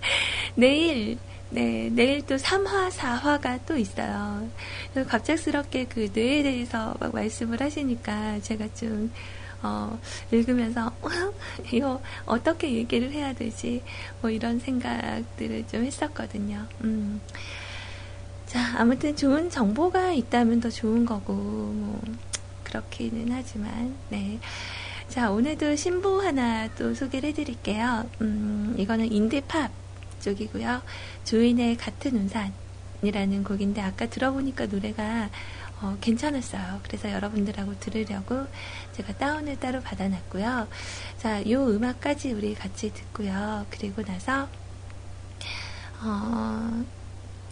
[0.56, 1.18] 내일
[1.52, 4.48] 네, 내일 또 3화, 4화가 또 있어요.
[5.06, 9.12] 갑작스럽게 그 뇌에 대해서 막 말씀을 하시니까 제가 좀,
[9.62, 9.98] 어,
[10.30, 11.10] 읽으면서, 어,
[11.70, 13.82] 이거 어떻게 얘기를 해야 되지?
[14.22, 16.66] 뭐 이런 생각들을 좀 했었거든요.
[16.84, 17.20] 음.
[18.46, 22.00] 자, 아무튼 좋은 정보가 있다면 더 좋은 거고, 뭐,
[22.64, 24.38] 그렇기는 하지만, 네.
[25.10, 28.08] 자, 오늘도 신부 하나 또 소개를 해드릴게요.
[28.22, 29.81] 음, 이거는 인디팝.
[30.22, 30.82] 쪽이고요.
[31.24, 35.28] 조인의 같은 운산이라는 곡인데 아까 들어보니까 노래가
[35.82, 36.80] 어, 괜찮았어요.
[36.84, 38.46] 그래서 여러분들하고 들으려고
[38.92, 40.68] 제가 다운을 따로 받아놨고요.
[41.18, 43.66] 자, 요 음악까지 우리 같이 듣고요.
[43.68, 44.48] 그리고 나서
[46.00, 46.84] 어,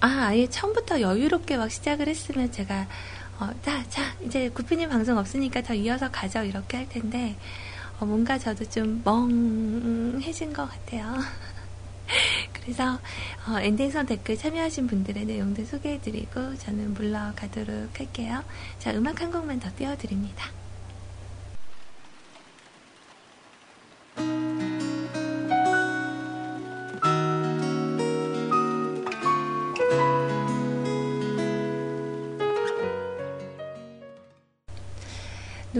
[0.01, 2.87] 아, 아예 처음부터 여유롭게 막 시작을 했으면 제가
[3.41, 6.45] 어, 자, 자, 이제 구피님 방송 없으니까 더 이어서 가죠.
[6.45, 7.37] 이렇게 할 텐데,
[7.99, 11.16] 어, 뭔가 저도 좀 멍해진 것 같아요.
[12.63, 12.99] 그래서
[13.49, 18.43] 어, 엔딩선 댓글 참여하신 분들의 내용들 소개해드리고 저는 물러가도록 할게요.
[18.79, 20.60] 자, 음악 한 곡만 더 띄워드립니다.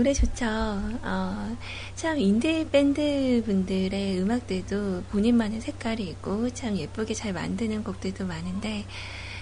[0.01, 0.47] 노래 좋죠.
[0.47, 1.57] 어,
[1.95, 8.87] 참 인디 밴드 분들의 음악들도 본인만의 색깔이 있고 참 예쁘게 잘 만드는 곡들도 많은데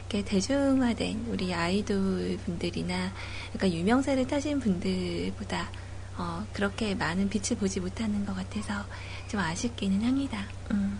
[0.08, 3.12] 대중화된 우리 아이돌 분들이나
[3.54, 5.70] 약간 유명세를 타신 분들보다
[6.16, 8.84] 어, 그렇게 많은 빛을 보지 못하는 것 같아서
[9.28, 10.44] 좀 아쉽기는 합니다.
[10.72, 10.98] 음.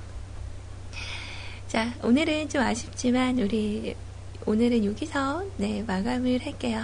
[1.66, 3.96] 자, 오늘은 좀 아쉽지만 우리
[4.46, 6.80] 오늘은 여기서 네 마감을 할게요.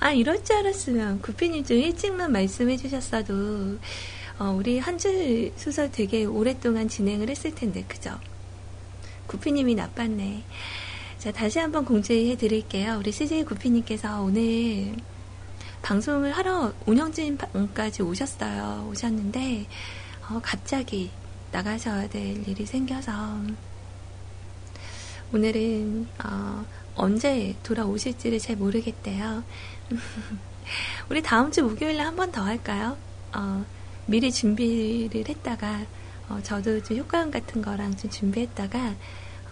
[0.00, 3.78] 아, 이럴 줄 알았으면 구피님 좀 일찍만 말씀해 주셨어도,
[4.38, 8.18] 어, 우리 한 줄 소설 되게 오랫동안 진행을 했을 텐데, 그죠?
[9.26, 10.42] 구피님이 나빴네.
[11.18, 12.96] 자, 다시 한번 공지해 드릴게요.
[12.98, 14.94] 우리 CJ 구피님께서 오늘
[15.82, 18.88] 방송을 하러 운영진 방까지 오셨어요.
[18.90, 19.66] 오셨는데,
[20.28, 21.10] 어, 갑자기
[21.52, 23.12] 나가셔야 될 일이 생겨서,
[25.32, 26.64] 오늘은, 어,
[26.96, 29.42] 언제 돌아오실지를 잘 모르겠대요.
[31.08, 32.96] 우리 다음 주 목요일에 한 번 더 할까요?
[33.34, 33.64] 어,
[34.06, 35.82] 미리 준비를 했다가,
[36.28, 38.94] 어, 저도 좀 효과음 같은 거랑 좀 준비했다가,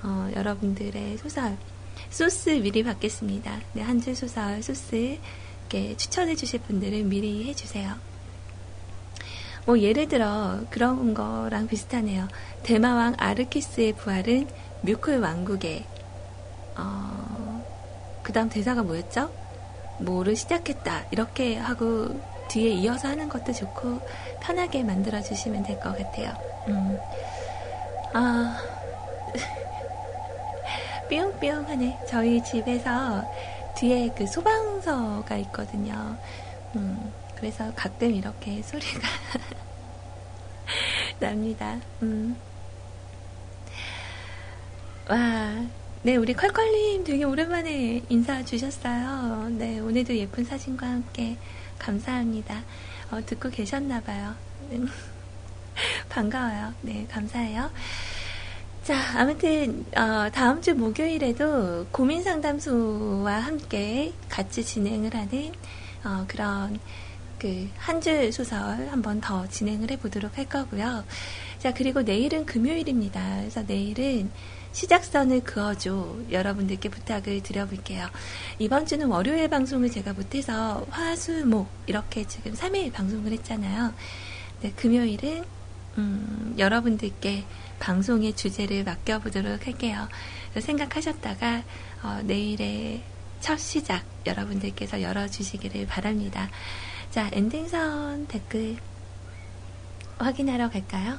[0.04, 1.56] 어, 여러분들의 소설,
[2.10, 3.60] 소스 미리 받겠습니다.
[3.74, 5.18] 네, 한 줄 소설, 소스,
[5.70, 7.94] 이렇게 추천해 주실 분들은 미리 해주세요.
[9.66, 12.28] 뭐, 예를 들어, 그런 거랑 비슷하네요.
[12.62, 14.48] 대마왕 아르키스의 부활은
[14.82, 15.84] 뮤클 왕국의,
[16.76, 17.64] 어,
[18.22, 19.30] 그 다음 대사가 뭐였죠?
[20.04, 21.04] 뭐를 시작했다.
[21.10, 24.00] 이렇게 하고 뒤에 이어서 하는 것도 좋고,
[24.40, 26.32] 편하게 만들어 주시면 될 것 같아요.
[26.68, 26.98] 음.
[28.12, 28.58] 아,
[31.08, 32.00] 삐용삐용하네.
[32.08, 33.24] 저희 집에서
[33.74, 36.16] 뒤에 그 소방서가 있거든요.
[36.76, 39.08] 음, 그래서 가끔 이렇게 소리가
[41.18, 41.78] 납니다.
[42.02, 42.36] 음.
[45.08, 45.66] 와,
[46.04, 49.48] 네, 우리 컬컬님 되게 오랜만에 인사 주셨어요.
[49.50, 51.36] 네, 오늘도 예쁜 사진과 함께
[51.78, 52.62] 감사합니다.
[53.12, 54.34] 어, 듣고 계셨나봐요.
[56.08, 56.74] 반가워요.
[56.82, 57.70] 네, 감사해요.
[58.82, 65.52] 자, 아무튼 어, 다음 주 목요일에도 고민 상담소와 함께 같이 진행을 하는
[66.04, 66.80] 어, 그런
[67.38, 71.04] 그 한 줄 소설 한번 더 진행을 해보도록 할 거고요.
[71.58, 73.38] 자, 그리고 내일은 금요일입니다.
[73.40, 74.30] 그래서 내일은
[74.72, 78.08] 시작선을 그어줘 여러분들께 부탁을 드려볼게요.
[78.58, 83.92] 이번 주는 월요일 방송을 제가 못해서 화수목 이렇게 지금 3일 방송을 했잖아요.
[84.62, 85.44] 네, 금요일은
[85.98, 87.44] 음, 여러분들께
[87.78, 90.08] 방송의 주제를 맡겨보도록 할게요.
[90.58, 91.62] 생각하셨다가
[92.02, 93.02] 어, 내일의
[93.40, 96.48] 첫 시작 여러분들께서 열어주시기를 바랍니다.
[97.10, 98.76] 자, 엔딩선 댓글
[100.18, 101.18] 확인하러 갈까요?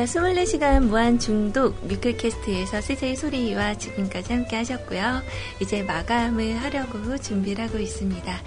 [0.00, 5.20] 자, 24시간 무한 중독 뮤클캐스트에서 CJ 소리와 지금까지 함께 하셨고요.
[5.60, 8.42] 이제 마감을 하려고 준비를 하고 있습니다.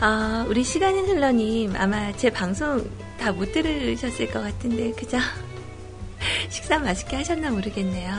[0.00, 2.86] 아, 우리 시간인 흘러님 아마 제 방송
[3.18, 5.16] 다 못 들으셨을 것 같은데, 그죠?
[6.50, 8.12] 식사 맛있게 하셨나 모르겠네요.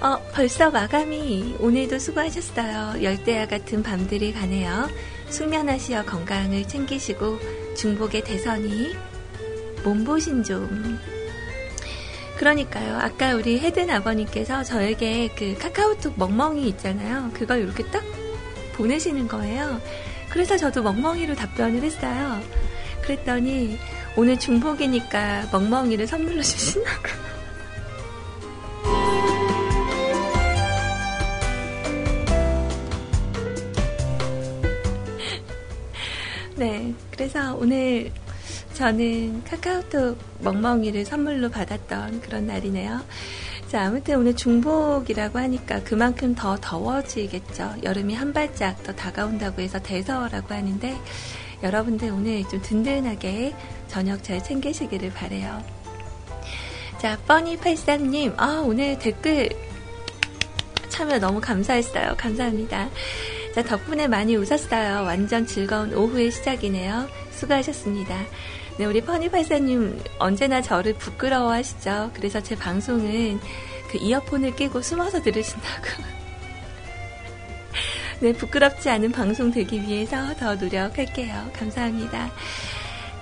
[0.00, 3.02] 어, 벌써 마감이 오늘도 수고하셨어요.
[3.02, 4.88] 열대야 같은 밤들이 가네요.
[5.28, 7.38] 숙면하시어 건강을 챙기시고
[7.76, 8.94] 중복의 대선이
[9.84, 10.98] 몸보신 좀
[12.38, 12.98] 그러니까요.
[12.98, 17.30] 아까 우리 헤든 아버님께서 저에게 그 카카오톡 멍멍이 있잖아요.
[17.34, 18.02] 그걸 이렇게 딱
[18.74, 19.80] 보내시는 거예요.
[20.30, 22.40] 그래서 저도 멍멍이로 답변을 했어요.
[23.02, 23.78] 그랬더니
[24.16, 27.08] 오늘 중복이니까 멍멍이를 선물로 주신다고.
[36.56, 36.94] 네.
[37.10, 38.10] 그래서 오늘
[38.74, 43.00] 저는 카카오톡 멍멍이를 선물로 받았던 그런 날이네요.
[43.68, 47.76] 자, 아무튼 오늘 중복이라고 하니까 그만큼 더 더워지겠죠.
[47.82, 50.96] 여름이 한 발짝 더 다가온다고 해서 대서라고 하는데
[51.62, 53.54] 여러분들 오늘 좀 든든하게
[53.88, 55.62] 저녁 잘 챙기시기를 바래요.
[56.98, 59.48] 자, 뻔히83님, 아, 오늘 댓글
[60.88, 62.14] 참여 너무 감사했어요.
[62.16, 62.90] 감사합니다.
[63.54, 65.04] 자, 덕분에 많이 웃었어요.
[65.04, 67.06] 완전 즐거운 오후의 시작이네요.
[67.32, 68.18] 수고하셨습니다.
[68.78, 72.12] 네, 우리 퍼니팔사님 언제나 저를 부끄러워하시죠.
[72.14, 73.38] 그래서 제 방송은
[73.90, 75.86] 그 이어폰을 끼고 숨어서 들으신다고.
[78.20, 81.50] 네, 부끄럽지 않은 방송 되기 위해서 더 노력할게요.
[81.52, 82.32] 감사합니다.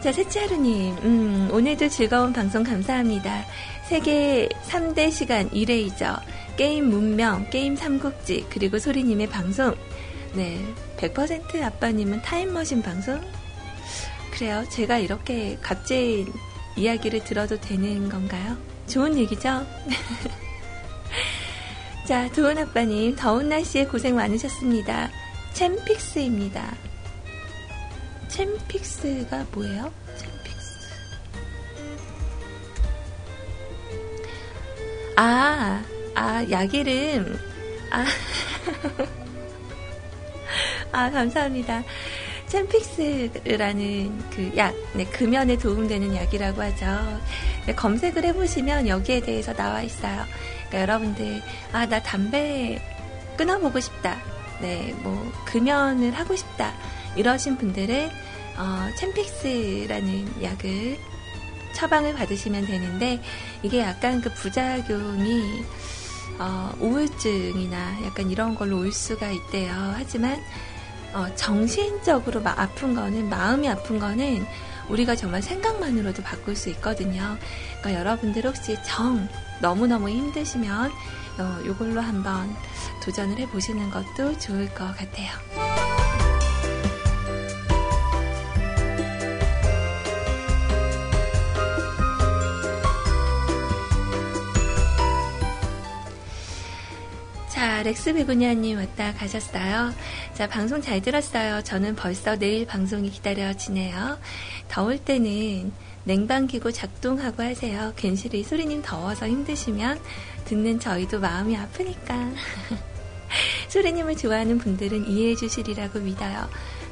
[0.01, 3.45] 자, 셋째하루님, 음, 오늘도 즐거운 방송 감사합니다.
[3.89, 6.21] 세계 3대 시간 1회이죠.
[6.57, 9.75] 게임 문명, 게임 삼국지, 그리고 소리님의 방송.
[10.33, 10.65] 네,
[10.97, 13.21] 100% 아빠님은 타임머신 방송?
[14.31, 14.65] 그래요.
[14.71, 16.33] 제가 이렇게 값진
[16.77, 18.57] 이야기를 들어도 되는 건가요?
[18.87, 19.67] 좋은 얘기죠?
[22.07, 25.11] 자, 도은 아빠님, 더운 날씨에 고생 많으셨습니다.
[25.53, 26.75] 챔픽스입니다.
[28.29, 29.93] 챔픽스가 뭐예요?
[30.17, 30.89] 챔픽스.
[35.17, 35.83] 아,
[36.15, 37.39] 아, 약 이름.
[37.91, 38.07] 아,
[40.93, 41.83] 아, 감사합니다.
[42.47, 46.87] 챔픽스라는 그 약, 네, 금연에 도움되는 약이라고 하죠.
[47.67, 50.25] 네, 검색을 해보시면 여기에 대해서 나와 있어요.
[50.69, 51.43] 그러니까 여러분들,
[51.73, 52.83] 아, 나 담배
[53.37, 54.19] 끊어보고 싶다.
[54.61, 56.73] 네, 뭐, 금연을 하고 싶다.
[57.15, 58.11] 이러신 분들은,
[58.59, 60.99] 어, 챔픽스라는 약을
[61.73, 63.23] 처방을 받으시면 되는데,
[63.63, 65.65] 이게 약간 그 부작용이,
[66.41, 69.95] 어, 우울증이나 약간 이런 걸로 올 수가 있대요.
[69.97, 70.43] 하지만,
[71.13, 74.47] 어, 정신적으로 막 아픈 거는, 마음이 아픈 거는
[74.89, 77.37] 우리가 정말 생각만으로도 바꿀 수 있거든요.
[77.81, 79.29] 그러니까 여러분들 혹시 정
[79.61, 80.91] 너무너무 힘드시면,
[81.39, 82.55] 어, 이걸로 한번
[83.03, 85.31] 도전을 해보시는 것도 좋을 것 같아요.
[97.61, 99.93] 자, 렉스 베고니아님 왔다 가셨어요.
[100.33, 101.61] 자, 방송 잘 들었어요.
[101.63, 104.19] 저는 벌써 내일 방송이 기다려지네요.
[104.69, 105.71] 더울 때는
[106.05, 107.93] 냉방기구 작동하고 하세요.
[107.97, 110.01] 괜시리 소리님 더워서 힘드시면
[110.47, 112.31] 듣는 저희도 마음이 아프니까.
[113.69, 116.49] 소리님을 좋아하는 분들은 이해해 주시리라고 믿어요.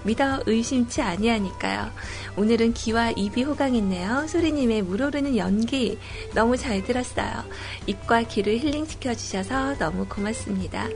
[0.08, 1.90] 믿어 의심치 아니하니까요.
[2.36, 4.26] 오늘은 귀와 입이 호강했네요.
[4.26, 5.98] 소리님의 물오르는 연기
[6.34, 7.44] 너무 잘 들었어요.
[7.86, 10.88] 입과 귀를 힐링시켜 주셔서 너무 고맙습니다.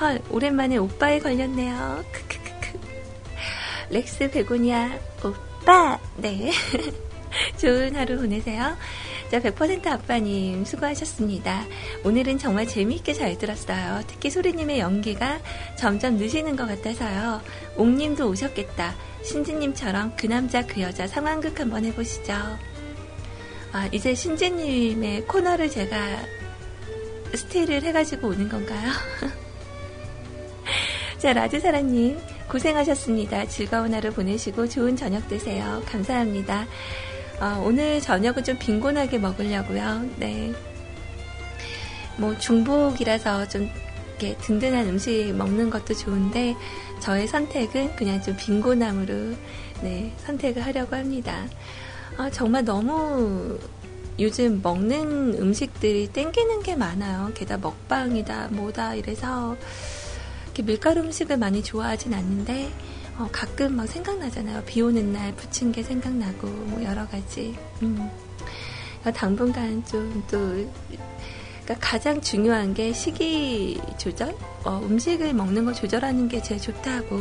[0.00, 2.04] 헐, 오랜만에 오빠에 걸렸네요.
[2.10, 2.78] 크크크크.
[3.90, 6.00] 렉스 베고니아 오빠.
[6.16, 6.50] 네.
[7.58, 8.76] 좋은 하루 보내세요.
[9.30, 11.64] 자, 100% 아빠님 수고하셨습니다.
[12.04, 14.02] 오늘은 정말 재미있게 잘 들었어요.
[14.06, 15.40] 특히 소리님의 연기가
[15.76, 17.40] 점점 느시는 것 같아서요.
[17.76, 18.94] 옥님도 오셨겠다.
[19.24, 22.32] 신지님처럼 그 남자 그 여자 상황극 한번 해보시죠.
[23.72, 25.96] 아, 이제 신지님의 코너를 제가
[27.34, 28.92] 스틸을 해가지고 오는 건가요?
[31.18, 32.16] 자, 라즈사라님,
[32.48, 33.48] 고생하셨습니다.
[33.48, 35.82] 즐거운 하루 보내시고 좋은 저녁 되세요.
[35.86, 36.66] 감사합니다.
[37.40, 40.08] 어, 오늘 저녁은 좀 빈곤하게 먹으려고요.
[40.16, 40.54] 네.
[42.16, 43.68] 뭐 중복이라서 좀
[44.18, 46.54] 이렇게 든든한 음식 먹는 것도 좋은데
[47.00, 49.34] 저의 선택은 그냥 좀 빈곤함으로
[49.82, 51.46] 네, 선택을 하려고 합니다.
[52.16, 53.58] 아, 정말 너무
[54.18, 57.32] 요즘 먹는 음식들이 땡기는 게 많아요.
[57.34, 59.56] 게다가 먹방이다, 뭐다 이래서
[60.64, 62.70] 밀가루 음식을 많이 좋아하진 않는데
[63.18, 64.62] 어, 가끔 막 생각나잖아요.
[64.64, 67.56] 비 오는 날 부침개 생각나고 뭐 여러 가지.
[67.82, 68.10] 음.
[69.14, 70.38] 당분간 좀 또
[71.66, 77.20] 그러니까 가장 중요한 게 식이 조절, 어, 음식을 먹는 걸 조절하는 게 제일 좋다고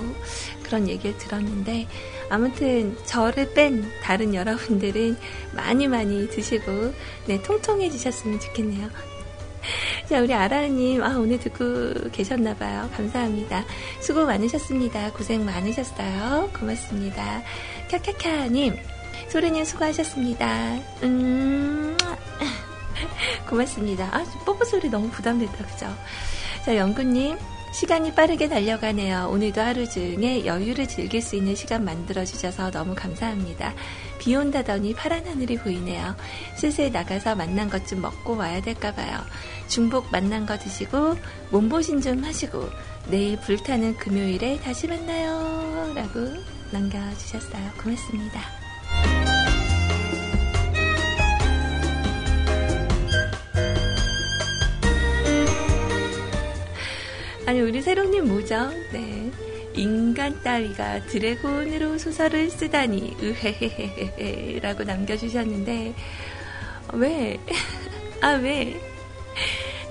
[0.62, 1.88] 그런 얘기를 들었는데
[2.30, 5.18] 아무튼 저를 뺀 다른 여러분들은
[5.56, 6.94] 많이 많이 드시고
[7.26, 9.15] 네 통통해지셨으면 좋겠네요.
[10.10, 12.90] 자, 우리 아라님, 아, 오늘 듣고 계셨나봐요.
[12.96, 13.66] 감사합니다.
[14.00, 15.12] 수고 많으셨습니다.
[15.14, 16.50] 고생 많으셨어요.
[16.58, 17.42] 고맙습니다.
[17.90, 18.78] 캬캬캬님,
[19.30, 20.76] 소리님 수고하셨습니다.
[21.04, 21.98] 음,
[23.50, 24.10] 고맙습니다.
[24.12, 25.88] 아, 뽀뽀 소리 너무 부담된다, 그죠?
[26.66, 27.38] 자, 영구님,
[27.76, 29.28] 시간이 빠르게 달려가네요.
[29.32, 33.74] 오늘도 하루 중에 여유를 즐길 수 있는 시간 만들어주셔서 너무 감사합니다.
[34.26, 36.16] 비 온다더니 파란 하늘이 보이네요.
[36.58, 39.20] 슬슬 나가서 만난 것 좀 먹고 와야 될까봐요.
[39.68, 41.16] 중복 만난 거 드시고
[41.52, 42.68] 몸보신 좀 하시고
[43.08, 45.94] 내일 불타는 금요일에 다시 만나요.
[45.94, 46.20] 라고
[46.72, 47.70] 남겨주셨어요.
[47.80, 48.42] 고맙습니다.
[57.46, 58.72] 아니 우리 새롱님 뭐죠?
[58.92, 59.32] 네.
[59.76, 65.94] 인간 따위가 드래곤으로 소설을 쓰다니 으헤헤헤헤 라고 남겨주셨는데
[66.94, 67.40] 왜?
[68.22, 68.80] 아 왜?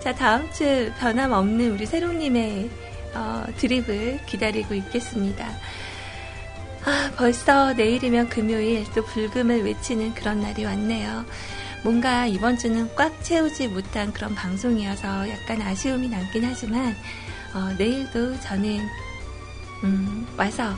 [0.00, 2.70] 자 다음 주 변함없는 우리 새롱님의
[3.14, 5.46] 어, 드립을 기다리고 있겠습니다.
[6.84, 11.24] 아 벌써 내일이면 금요일 또 불금을 외치는 그런 날이 왔네요.
[11.82, 16.94] 뭔가 이번 주는 꽉 채우지 못한 그런 방송이어서 약간 아쉬움이 남긴 하지만
[17.54, 18.80] 어, 내일도 저는
[19.84, 20.72] 음, 와서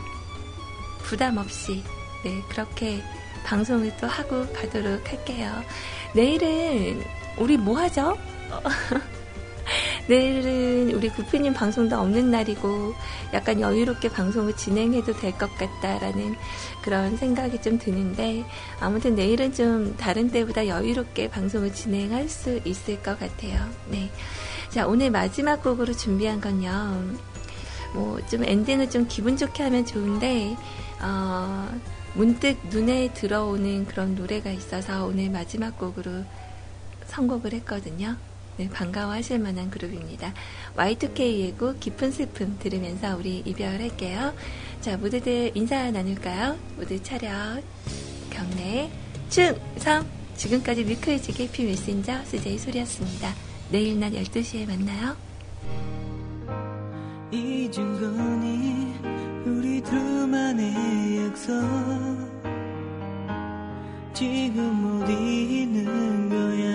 [1.05, 1.83] 부담 없이
[2.25, 3.03] 네, 그렇게
[3.45, 5.53] 방송을 또 하고 가도록 할게요.
[6.15, 7.03] 내일은
[7.39, 8.19] 우리 뭐 하죠?
[10.09, 12.95] 내일은 우리 구피님 방송도 없는 날이고
[13.35, 16.37] 약간 여유롭게 방송을 진행해도 될 것 같다라는
[16.83, 18.45] 그런 생각이 좀 드는데
[18.81, 23.69] 아무튼 내일은 좀 다른 때보다 여유롭게 방송을 진행할 수 있을 것 같아요.
[23.89, 24.11] 네.
[24.71, 27.03] 자, 오늘 마지막 곡으로 준비한 건요.
[27.97, 30.55] 뭐, 좀 엔딩을 좀 기분 좋게 하면 좋은데,
[31.01, 31.69] 어,
[32.15, 36.25] 문득 눈에 들어오는 그런 노래가 있어서 오늘 마지막 곡으로
[37.07, 38.17] 선곡을 했거든요.
[38.59, 40.33] 네, 반가워하실 만한 그룹입니다.
[40.77, 44.35] Y2K의 곡 깊은 슬픔 들으면서 우리 이별할게요.
[44.81, 46.57] 자, 모두들 인사 나눌까요?
[46.77, 47.63] 모두 차렷,
[48.31, 48.91] 경례,
[49.29, 50.07] 충성!
[50.37, 53.35] 지금까지 뮤크이지 KP 메신저 CJ 소리였습니다.
[53.71, 55.17] 내일 낮 12시에 만나요.
[57.31, 58.95] 잊은 거니
[59.45, 61.53] 우리 둘만의 약속.
[64.13, 66.67] 지금 어디 있는 거야?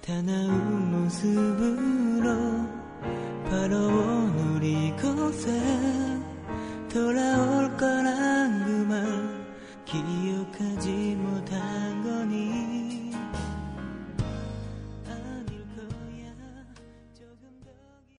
[0.00, 2.28] 다나은 모습으로
[3.50, 5.50] 바라온 우리 곳에
[6.90, 9.04] 돌아올 거란 그 말
[9.84, 11.47] 기억하지 못하